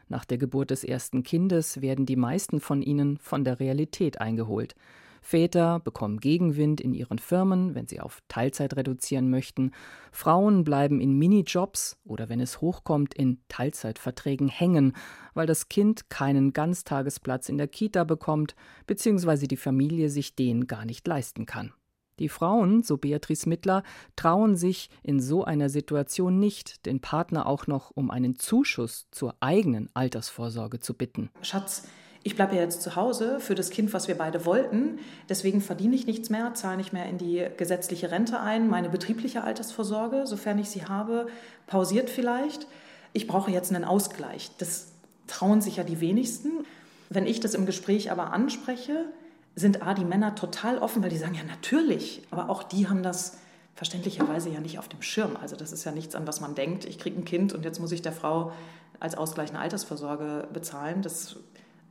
Nach 0.09 0.25
der 0.25 0.38
Geburt 0.38 0.71
des 0.71 0.83
ersten 0.83 1.23
Kindes 1.23 1.83
werden 1.83 2.07
die 2.07 2.16
meisten 2.16 2.61
von 2.61 2.83
ihnen 2.83 3.18
von 3.18 3.45
der 3.45 3.61
Realität 3.61 4.21
eingeholt. 4.21 4.75
Väter 5.22 5.80
bekommen 5.80 6.18
Gegenwind 6.18 6.80
in 6.80 6.92
ihren 6.92 7.18
Firmen, 7.18 7.74
wenn 7.74 7.87
sie 7.87 8.00
auf 8.00 8.22
Teilzeit 8.28 8.76
reduzieren 8.76 9.30
möchten. 9.30 9.70
Frauen 10.11 10.64
bleiben 10.64 11.00
in 11.00 11.16
Minijobs 11.16 11.96
oder 12.04 12.28
wenn 12.28 12.40
es 12.40 12.61
hochkommt 12.61 13.14
in 13.14 13.40
Teilzeitverträgen 13.48 14.48
hängen, 14.48 14.94
weil 15.32 15.46
das 15.46 15.68
Kind 15.68 16.11
keinen 16.11 16.52
Ganztagesplatz 16.52 17.48
in 17.48 17.56
der 17.56 17.68
Kita 17.68 18.04
bekommt, 18.04 18.54
beziehungsweise 18.87 19.46
die 19.46 19.56
Familie 19.56 20.11
sich 20.11 20.35
den 20.35 20.66
gar 20.66 20.85
nicht 20.85 21.06
leisten 21.06 21.46
kann. 21.46 21.72
Die 22.18 22.28
Frauen, 22.28 22.82
so 22.82 22.98
Beatrice 22.98 23.48
Mittler, 23.48 23.82
trauen 24.16 24.54
sich 24.56 24.90
in 25.02 25.18
so 25.20 25.44
einer 25.44 25.68
Situation 25.68 26.38
nicht, 26.38 26.85
den 26.85 27.00
Partner 27.00 27.46
auch 27.46 27.66
noch 27.66 27.90
um 27.94 28.11
einen 28.11 28.37
Zuschuss 28.37 29.08
zur 29.11 29.35
eigenen 29.40 29.88
Altersvorsorge 29.94 30.78
zu 30.78 30.94
bitten. 30.94 31.30
Schatz, 31.40 31.88
ich 32.24 32.37
bleibe 32.37 32.54
ja 32.54 32.62
jetzt 32.62 32.82
zu 32.82 32.94
Hause 32.94 33.40
für 33.40 33.54
das 33.54 33.70
Kind, 33.70 33.92
was 33.92 34.06
wir 34.06 34.16
beide 34.16 34.44
wollten. 34.44 34.98
Deswegen 35.28 35.61
verdiene 35.61 35.96
ich 35.96 36.06
nichts 36.06 36.30
mehr, 36.30 36.54
zahle 36.54 36.76
nicht 36.76 36.92
mehr 36.92 37.06
in 37.06 37.18
die 37.18 37.46
gesetzliche 37.56 38.11
Rente 38.11 38.38
ein. 38.38 38.68
Meine 38.68 38.88
betriebliche 38.88 39.42
Altersvorsorge, 39.42 40.26
sofern 40.26 40.58
ich 40.58 40.70
sie 40.70 40.85
habe, 40.85 41.26
pausiert 41.66 42.11
vielleicht. 42.11 42.66
Ich 43.12 43.26
brauche 43.26 43.50
jetzt 43.50 43.74
einen 43.74 43.85
Ausgleich. 43.85 44.50
Das 44.58 44.88
trauen 45.26 45.61
sich 45.61 45.76
ja 45.76 45.85
die 45.85 46.00
wenigsten. 46.00 46.64
Wenn 47.11 47.26
ich 47.26 47.40
das 47.40 47.54
im 47.54 47.66
Gespräch 47.66 48.11
aber 48.11 48.32
anspreche, 48.32 49.06
sind 49.54 49.82
A, 49.82 49.92
die 49.94 50.04
Männer 50.04 50.35
total 50.35 50.78
offen, 50.78 51.02
weil 51.02 51.11
die 51.11 51.18
sagen, 51.18 51.35
ja 51.35 51.44
natürlich, 51.44 52.22
aber 52.30 52.48
auch 52.48 52.62
die 52.62 52.88
haben 52.88 53.02
das 53.02 53.38
verständlicherweise 53.74 54.48
ja 54.48 54.61
nicht 54.61 54.78
auf 54.78 54.88
dem 54.88 55.02
Schirm. 55.02 55.37
Also 55.40 55.56
das 55.56 55.72
ist 55.72 55.85
ja 55.85 55.92
nichts, 55.92 56.14
an 56.14 56.26
was 56.26 56.40
man 56.40 56.54
denkt, 56.54 56.85
ich 56.85 56.98
kriege 56.98 57.18
ein 57.18 57.24
Kind 57.24 57.52
und 57.52 57.64
jetzt 57.64 57.80
muss 57.80 57.92
ich 57.92 58.00
der 58.00 58.12
Frau 58.12 58.52
als 59.00 59.16
Ausgleich 59.16 59.50
eine 59.50 59.58
Altersvorsorge 59.58 60.48
bezahlen. 60.52 61.02
Das 61.02 61.37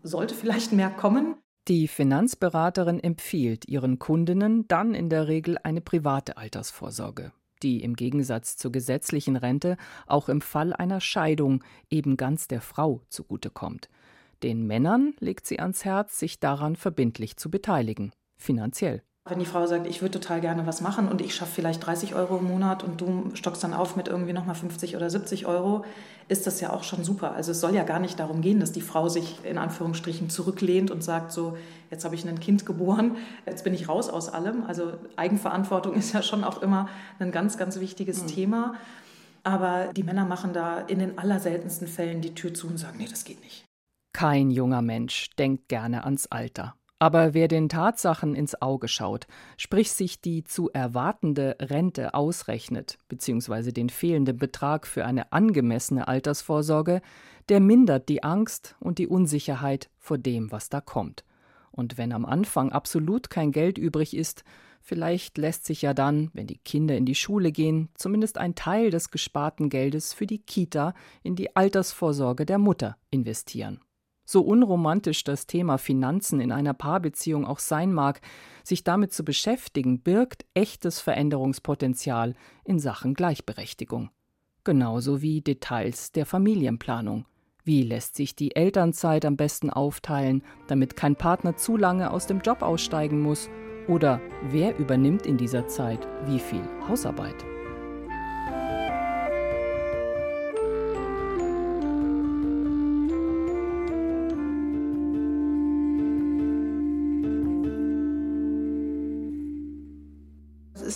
sollte 0.04 0.36
vielleicht 0.36 0.72
mehr 0.72 0.90
kommen. 0.90 1.36
Die 1.68 1.88
Finanzberaterin 1.88 3.00
empfiehlt 3.00 3.68
ihren 3.68 4.00
Kundinnen 4.00 4.68
dann 4.68 4.96
in 4.96 5.10
der 5.10 5.28
Regel 5.28 5.58
eine 5.64 5.82
private 5.82 6.38
Altersvorsorge, 6.38 7.32
die 7.62 7.84
im 7.84 7.96
Gegensatz 7.96 8.58
zur 8.58 8.72
gesetzlichen 8.72 9.36
Rente 9.36 9.78
auch 10.08 10.28
im 10.28 10.42
Fall 10.42 10.74
einer 10.74 11.02
Scheidung 11.02 11.64
eben 11.90 12.18
ganz 12.18 12.48
der 12.48 12.62
Frau 12.62 13.02
zugutekommt. 13.10 13.90
Den 14.42 14.66
Männern 14.66 15.14
legt 15.20 15.46
sie 15.46 15.60
ans 15.60 15.86
Herz, 15.86 16.18
sich 16.18 16.40
daran 16.40 16.76
verbindlich 16.76 17.38
zu 17.38 17.52
beteiligen, 17.52 18.12
finanziell. 18.38 19.04
Wenn 19.30 19.38
die 19.38 19.46
Frau 19.46 19.68
sagt, 19.68 19.86
ich 19.86 20.02
würde 20.02 20.20
total 20.20 20.42
gerne 20.42 20.66
was 20.66 20.82
machen 20.82 21.08
und 21.08 21.22
ich 21.22 21.36
schaffe 21.36 21.52
vielleicht 21.54 21.86
30 21.86 22.16
Euro 22.16 22.38
im 22.38 22.46
Monat 22.46 22.84
und 22.84 23.00
du 23.00 23.30
stockst 23.36 23.64
dann 23.64 23.76
auf 23.76 23.96
mit 23.96 24.08
irgendwie 24.08 24.34
nochmal 24.34 24.56
50 24.56 24.96
oder 24.96 25.12
70 25.12 25.46
Euro, 25.46 25.86
ist 26.28 26.48
das 26.48 26.60
ja 26.60 26.74
auch 26.74 26.84
schon 26.84 27.04
super. 27.04 27.34
Also 27.34 27.52
es 27.52 27.62
soll 27.62 27.76
ja 27.76 27.84
gar 27.84 28.00
nicht 28.00 28.20
darum 28.20 28.42
gehen, 28.42 28.60
dass 28.60 28.72
die 28.72 28.82
Frau 28.82 29.10
sich 29.10 29.38
in 29.46 29.60
Anführungsstrichen 29.60 30.32
zurücklehnt 30.32 30.90
und 30.90 31.04
sagt 31.04 31.32
so, 31.32 31.56
jetzt 31.92 32.04
habe 32.04 32.16
ich 32.16 32.28
ein 32.28 32.40
Kind 32.40 32.66
geboren, 32.66 33.16
jetzt 33.46 33.64
bin 33.64 33.76
ich 33.76 33.88
raus 33.88 34.10
aus 34.10 34.28
allem. 34.28 34.64
Also 34.64 34.94
Eigenverantwortung 35.18 35.94
ist 35.98 36.14
ja 36.14 36.24
schon 36.24 36.44
auch 36.44 36.64
immer 36.64 36.90
ein 37.20 37.32
ganz, 37.32 37.60
ganz 37.60 37.80
wichtiges 37.80 38.24
mhm. 38.24 38.28
Thema. 38.28 38.74
Aber 39.44 39.94
die 39.94 40.04
Männer 40.04 40.26
machen 40.26 40.52
da 40.52 40.80
in 40.80 40.98
den 40.98 41.20
allerseltensten 41.20 41.88
Fällen 41.88 42.22
die 42.22 42.34
Tür 42.34 42.56
zu 42.56 42.68
und 42.68 42.78
sagen, 42.78 42.98
nee, 42.98 43.08
das 43.08 43.24
geht 43.24 43.42
nicht. 43.44 43.66
Kein 44.14 44.50
junger 44.50 44.82
Mensch 44.82 45.30
denkt 45.38 45.68
gerne 45.68 46.06
ans 46.06 46.26
Alter. 46.28 46.76
Aber 47.02 47.34
wer 47.34 47.48
den 47.48 47.68
Tatsachen 47.68 48.36
ins 48.36 48.62
Auge 48.62 48.88
schaut, 48.88 49.26
sprich 49.58 49.92
sich 49.92 50.22
die 50.22 50.44
zu 50.44 50.70
erwartende 50.70 51.56
Rente 51.60 52.14
ausrechnet, 52.14 53.00
beziehungsweise 53.08 53.74
den 53.74 53.90
fehlenden 53.90 54.38
Betrag 54.38 54.86
für 54.86 55.04
eine 55.04 55.34
angemessene 55.34 56.08
Altersvorsorge, 56.08 57.02
der 57.50 57.60
mindert 57.60 58.08
die 58.08 58.22
Angst 58.22 58.76
und 58.80 59.00
die 59.00 59.08
Unsicherheit 59.08 59.90
vor 59.98 60.20
dem, 60.20 60.52
was 60.52 60.70
da 60.70 60.80
kommt. 60.80 61.26
Und 61.72 61.98
wenn 61.98 62.14
am 62.14 62.24
Anfang 62.24 62.72
absolut 62.72 63.32
kein 63.32 63.52
Geld 63.52 63.80
übrig 63.80 64.16
ist, 64.16 64.44
vielleicht 64.80 65.40
lässt 65.40 65.66
sich 65.66 65.82
ja 65.82 65.96
dann, 65.96 66.30
wenn 66.34 66.46
die 66.46 66.60
Kinder 66.60 66.96
in 66.96 67.08
die 67.08 67.16
Schule 67.16 67.52
gehen, 67.52 67.90
zumindest 67.96 68.38
ein 68.38 68.54
Teil 68.54 68.92
des 68.92 69.10
gesparten 69.10 69.70
Geldes 69.70 70.14
für 70.14 70.28
die 70.28 70.44
Kita 70.44 70.94
in 71.24 71.36
die 71.36 71.56
Altersvorsorge 71.56 72.46
der 72.46 72.60
Mutter 72.60 72.96
investieren. 73.10 73.80
So 74.26 74.42
unromantisch 74.42 75.24
das 75.24 75.48
Thema 75.48 75.78
Finanzen 75.78 76.40
in 76.40 76.52
einer 76.52 76.74
Paarbeziehung 76.74 77.46
auch 77.46 77.60
sein 77.60 77.94
mag, 77.94 78.22
sich 78.64 78.84
damit 78.84 79.14
zu 79.14 79.26
beschäftigen, 79.26 80.00
birgt 80.00 80.46
echtes 80.54 81.00
Veränderungspotenzial 81.00 82.36
in 82.64 82.80
Sachen 82.80 83.14
Gleichberechtigung. 83.14 84.10
Genauso 84.64 85.22
wie 85.22 85.42
Details 85.42 86.12
der 86.12 86.26
Familienplanung. 86.26 87.26
Wie 87.64 87.84
lässt 87.84 88.16
sich 88.16 88.36
die 88.36 88.56
Elternzeit 88.56 89.26
am 89.26 89.38
besten 89.38 89.70
aufteilen, 89.70 90.44
damit 90.68 90.96
kein 90.96 91.16
Partner 91.16 91.56
zu 91.56 91.78
lange 91.78 92.12
aus 92.12 92.28
dem 92.28 92.42
Job 92.42 92.62
aussteigen 92.62 93.22
muss? 93.22 93.50
Oder 93.88 94.22
wer 94.50 94.78
übernimmt 94.78 95.26
in 95.26 95.38
dieser 95.38 95.68
Zeit 95.68 96.08
wie 96.26 96.40
viel 96.40 96.64
Hausarbeit? 96.88 97.46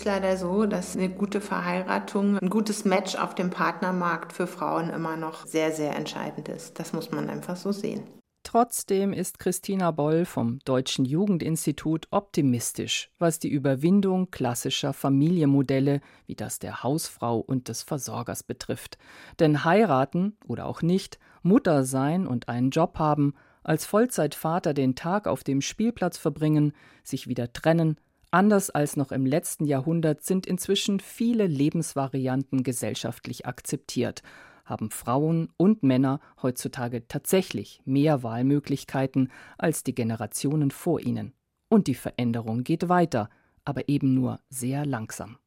Leider 0.05 0.37
so, 0.37 0.65
dass 0.65 0.95
eine 0.95 1.09
gute 1.09 1.41
Verheiratung, 1.41 2.37
ein 2.37 2.49
gutes 2.49 2.85
Match 2.85 3.15
auf 3.15 3.35
dem 3.35 3.49
Partnermarkt 3.49 4.31
für 4.31 4.47
Frauen 4.47 4.89
immer 4.89 5.17
noch 5.17 5.45
sehr, 5.45 5.71
sehr 5.71 5.95
entscheidend 5.95 6.47
ist. 6.47 6.79
Das 6.79 6.93
muss 6.93 7.11
man 7.11 7.29
einfach 7.29 7.55
so 7.55 7.71
sehen. 7.71 8.03
Trotzdem 8.43 9.11
ist 9.11 9.39
Christina 9.39 9.89
Boll 9.89 10.23
vom 10.23 10.59
Deutschen 10.65 11.03
Jugendinstitut 11.03 12.07
optimistisch, 12.11 13.09
was 13.17 13.39
die 13.39 13.49
Überwindung 13.49 14.29
klassischer 14.29 14.93
Familienmodelle 14.93 15.99
wie 16.27 16.35
das 16.35 16.59
der 16.59 16.83
Hausfrau 16.83 17.39
und 17.39 17.69
des 17.69 17.81
Versorgers 17.81 18.43
betrifft. 18.43 18.99
Denn 19.39 19.65
heiraten 19.65 20.37
oder 20.45 20.67
auch 20.67 20.83
nicht, 20.83 21.17
Mutter 21.41 21.83
sein 21.83 22.27
und 22.27 22.47
einen 22.47 22.69
Job 22.69 22.99
haben, 22.99 23.33
als 23.63 23.87
Vollzeitvater 23.87 24.75
den 24.75 24.93
Tag 24.93 25.27
auf 25.27 25.43
dem 25.43 25.59
Spielplatz 25.61 26.19
verbringen, 26.19 26.73
sich 27.03 27.27
wieder 27.27 27.51
trennen, 27.51 27.97
Anders 28.35 28.69
als 28.69 28.97
noch 28.97 29.13
im 29.13 29.25
letzten 29.25 29.63
Jahrhundert 29.63 30.25
sind 30.25 30.45
inzwischen 30.45 30.99
viele 30.99 31.47
Lebensvarianten 31.47 32.63
gesellschaftlich 32.63 33.45
akzeptiert, 33.45 34.23
haben 34.65 34.91
Frauen 34.91 35.53
und 35.55 35.83
Männer 35.83 36.19
heutzutage 36.41 37.07
tatsächlich 37.07 37.79
mehr 37.85 38.23
Wahlmöglichkeiten 38.23 39.31
als 39.57 39.85
die 39.85 39.95
Generationen 39.95 40.69
vor 40.69 40.99
ihnen. 40.99 41.31
Und 41.69 41.87
die 41.87 41.95
Veränderung 41.95 42.65
geht 42.65 42.89
weiter, 42.89 43.29
aber 43.63 43.87
eben 43.87 44.13
nur 44.13 44.41
sehr 44.49 44.85
langsam. 44.85 45.37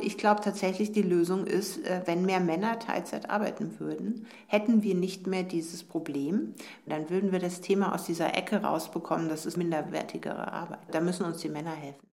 Ich 0.00 0.18
glaube 0.18 0.40
tatsächlich, 0.40 0.90
die 0.90 1.02
Lösung 1.02 1.46
ist, 1.46 1.86
äh, 1.86 2.02
wenn 2.06 2.26
mehr 2.26 2.40
Männer 2.40 2.80
Teilzeit 2.80 3.30
arbeiten 3.30 3.78
würden, 3.78 4.26
hätten 4.48 4.82
wir 4.82 4.96
nicht 4.96 5.28
mehr 5.28 5.44
dieses 5.44 5.84
Problem. 5.84 6.54
Dann 6.86 7.08
würden 7.08 7.30
wir 7.30 7.38
das 7.38 7.60
Thema 7.60 7.94
aus 7.94 8.06
dieser 8.06 8.36
Ecke 8.36 8.62
rausbekommen, 8.62 9.28
das 9.28 9.46
ist 9.46 9.56
minderwertigere 9.56 10.52
Arbeit. 10.52 10.80
Da 10.90 11.00
müssen 11.00 11.24
uns 11.24 11.36
die 11.36 11.48
Männer 11.48 11.76
helfen. 11.76 12.11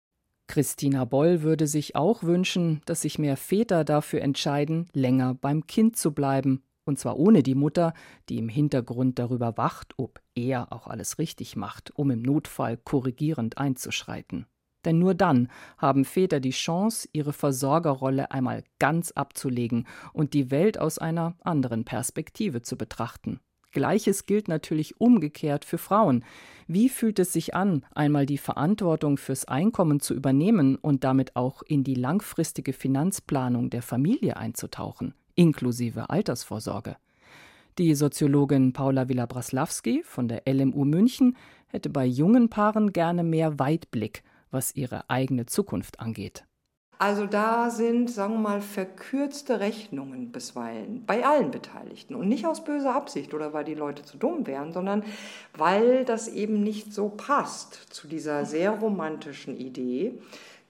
Christina 0.50 1.06
Boll 1.06 1.44
würde 1.44 1.68
sich 1.68 1.96
auch 1.96 2.24
wünschen, 2.24 2.82
dass 2.86 3.02
sich 3.02 3.20
mehr 3.20 3.38
Väter 3.38 3.84
dafür 3.84 4.24
entscheiden, 4.24 4.90
länger 4.94 5.36
beim 5.36 5.68
Kind 5.68 5.96
zu 5.96 6.12
bleiben, 6.12 6.64
und 6.86 6.98
zwar 6.98 7.20
ohne 7.20 7.44
die 7.44 7.54
Mutter, 7.54 7.94
die 8.30 8.40
im 8.40 8.50
Hintergrund 8.50 9.20
darüber 9.20 9.58
wacht, 9.58 9.94
ob 9.98 10.20
er 10.34 10.74
auch 10.74 10.88
alles 10.88 11.20
richtig 11.20 11.56
macht, 11.56 11.92
um 11.96 12.10
im 12.10 12.24
Notfall 12.24 12.78
korrigierend 12.78 13.60
einzuschreiten. 13.60 14.48
Denn 14.86 14.98
nur 14.98 15.14
dann 15.14 15.50
haben 15.78 16.04
Väter 16.04 16.40
die 16.40 16.50
Chance, 16.50 17.08
ihre 17.14 17.34
Versorgerrolle 17.34 18.32
einmal 18.32 18.64
ganz 18.80 19.12
abzulegen 19.12 19.86
und 20.14 20.34
die 20.34 20.50
Welt 20.50 20.80
aus 20.80 20.98
einer 20.98 21.36
anderen 21.44 21.86
Perspektive 21.86 22.64
zu 22.64 22.76
betrachten. 22.76 23.40
Gleiches 23.72 24.26
gilt 24.26 24.48
natürlich 24.48 25.00
umgekehrt 25.00 25.64
für 25.64 25.78
Frauen. 25.78 26.24
Wie 26.68 26.90
fühlt 26.90 27.20
es 27.20 27.34
sich 27.34 27.54
an, 27.54 27.86
einmal 27.94 28.26
die 28.26 28.38
Verantwortung 28.38 29.18
fürs 29.18 29.46
Einkommen 29.46 30.00
zu 30.00 30.14
übernehmen 30.16 30.76
und 30.76 31.04
damit 31.04 31.36
auch 31.36 31.62
in 31.62 31.84
die 31.84 31.96
langfristige 31.96 32.74
Finanzplanung 32.74 33.70
der 33.70 33.82
Familie 33.82 34.38
einzutauchen, 34.38 35.14
inklusive 35.36 36.10
Altersvorsorge? 36.10 36.98
Die 37.78 37.96
Soziologin 37.96 38.74
Paula 38.74 39.08
Villa-Braslawski 39.08 40.02
von 40.04 40.28
der 40.28 40.44
LMU 40.46 40.84
München 40.84 41.38
hätte 41.68 41.90
bei 41.90 42.06
jungen 42.06 42.50
Paaren 42.50 42.92
gerne 42.92 43.24
mehr 43.24 43.60
Weitblick, 43.60 44.24
was 44.52 44.76
ihre 44.76 45.10
eigene 45.10 45.46
Zukunft 45.46 46.00
angeht. 46.00 46.44
Also 47.02 47.28
da 47.28 47.70
sind, 47.70 48.12
sagen 48.12 48.34
wir 48.34 48.40
mal, 48.40 48.62
verkürzte 48.62 49.62
Rechnungen 49.62 50.34
bisweilen 50.34 51.06
bei 51.08 51.26
allen 51.26 51.50
Beteiligten. 51.50 52.14
Und 52.14 52.28
nicht 52.28 52.46
aus 52.46 52.66
böser 52.66 52.94
Absicht 52.94 53.34
oder 53.34 53.54
weil 53.54 53.64
die 53.64 53.74
Leute 53.74 54.04
zu 54.04 54.18
dumm 54.18 54.46
wären, 54.46 54.74
sondern 54.74 55.06
weil 55.56 56.04
das 56.04 56.28
eben 56.28 56.62
nicht 56.62 56.94
so 56.94 57.08
passt 57.08 57.74
zu 57.94 58.10
dieser 58.10 58.44
sehr 58.44 58.72
romantischen 58.72 59.56
Idee, 59.58 60.20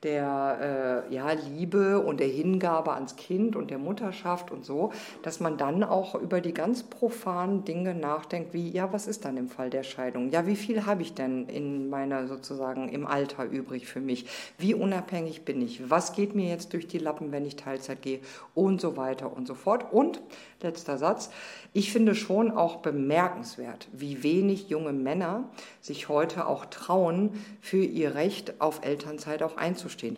der 0.03 1.05
äh, 1.09 1.13
ja, 1.13 1.31
Liebe 1.31 1.99
und 1.99 2.19
der 2.19 2.27
Hingabe 2.27 2.93
ans 2.93 3.17
Kind 3.17 3.55
und 3.55 3.69
der 3.69 3.77
Mutterschaft 3.77 4.49
und 4.51 4.63
so, 4.63 4.93
dass 5.23 5.39
man 5.39 5.57
dann 5.57 5.83
auch 5.83 6.15
über 6.15 6.39
die 6.39 6.53
ganz 6.53 6.83
profanen 6.83 7.65
Dinge 7.65 7.93
nachdenkt, 7.93 8.53
wie, 8.53 8.69
ja, 8.69 8.93
was 8.93 9.07
ist 9.07 9.25
dann 9.25 9.35
im 9.35 9.49
Fall 9.49 9.69
der 9.69 9.83
Scheidung? 9.83 10.29
Ja, 10.29 10.47
wie 10.47 10.55
viel 10.55 10.85
habe 10.85 11.01
ich 11.01 11.13
denn 11.15 11.47
in 11.47 11.89
meiner 11.89 12.27
sozusagen 12.27 12.87
im 12.87 13.05
Alter 13.05 13.43
übrig 13.45 13.87
für 13.87 13.99
mich? 13.99 14.25
Wie 14.57 14.73
unabhängig 14.73 15.43
bin 15.43 15.61
ich? 15.61 15.89
Was 15.89 16.13
geht 16.13 16.33
mir 16.33 16.47
jetzt 16.47 16.71
durch 16.73 16.87
die 16.87 16.99
Lappen, 16.99 17.31
wenn 17.31 17.45
ich 17.45 17.57
Teilzeit 17.57 18.01
gehe? 18.01 18.19
Und 18.55 18.79
so 18.79 18.95
weiter 18.95 19.35
und 19.35 19.47
so 19.47 19.55
fort. 19.55 19.91
Und, 19.91 20.21
letzter 20.61 20.97
Satz, 20.97 21.29
ich 21.73 21.91
finde 21.91 22.15
schon 22.15 22.51
auch 22.51 22.77
bemerkenswert, 22.77 23.87
wie 23.91 24.23
wenig 24.23 24.69
junge 24.69 24.93
Männer 24.93 25.49
sich 25.81 26.09
heute 26.09 26.47
auch 26.47 26.65
trauen, 26.65 27.31
für 27.61 27.83
ihr 27.83 28.15
Recht 28.15 28.59
auf 28.59 28.83
Elternzeit 28.83 29.43
auch 29.43 29.57
einzustehen. 29.57 30.17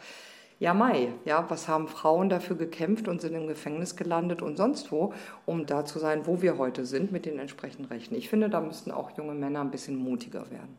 Ja, 0.60 0.76
Mai, 0.76 1.08
ja, 1.26 1.44
was 1.50 1.68
haben 1.68 1.88
Frauen 1.88 2.30
dafür 2.30 2.56
gekämpft 2.56 3.08
und 3.08 3.20
sind 3.20 3.34
im 3.34 3.48
Gefängnis 3.48 3.96
gelandet 3.96 4.44
und 4.44 4.58
sonst 4.58 4.92
wo, 4.92 5.12
um 5.48 5.66
da 5.66 5.86
zu 5.86 5.98
sein, 5.98 6.28
wo 6.28 6.44
wir 6.44 6.60
heute 6.60 6.86
sind 6.86 7.12
mit 7.12 7.26
den 7.26 7.40
entsprechenden 7.40 7.86
Rechten. 7.88 8.14
Ich 8.14 8.30
finde, 8.30 8.48
da 8.48 8.62
müssten 8.62 8.92
auch 8.92 9.18
junge 9.18 9.34
Männer 9.34 9.62
ein 9.62 9.72
bisschen 9.72 9.96
mutiger 9.96 10.52
werden. 10.52 10.78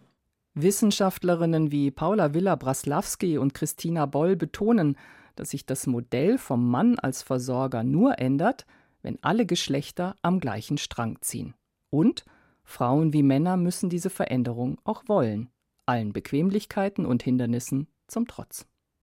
Wissenschaftlerinnen 0.55 1.73
wie 1.73 1.91
Paula 1.91 2.33
Villa-Braslawski 2.33 3.39
und 3.39 3.55
Christina 3.55 4.07
Boll 4.07 4.37
betonen, 4.37 4.97
dass 5.35 5.51
sich 5.51 5.67
das 5.67 5.87
Modell 5.87 6.39
vom 6.39 6.71
Mann 6.71 6.99
als 6.99 7.23
Versorger 7.23 7.83
nur 7.83 8.21
ändert, 8.21 8.67
wenn 9.03 9.23
alle 9.23 9.47
Geschlechter 9.47 10.17
am 10.23 10.41
gleichen 10.41 10.79
Strang 10.79 11.19
ziehen. 11.21 11.55
Und 11.91 12.25
Frauen 12.65 13.13
wie 13.13 13.23
Männer 13.23 13.57
müssen 13.57 13.91
diese 13.91 14.11
Veränderung 14.11 14.81
auch 14.85 15.05
wollen, 15.07 15.51
allen 15.87 16.13
Bequemlichkeiten 16.13 17.05
und 17.05 17.23
Hindernissen 17.23 17.89
zum 18.07 18.27
Trotz. 18.27 18.67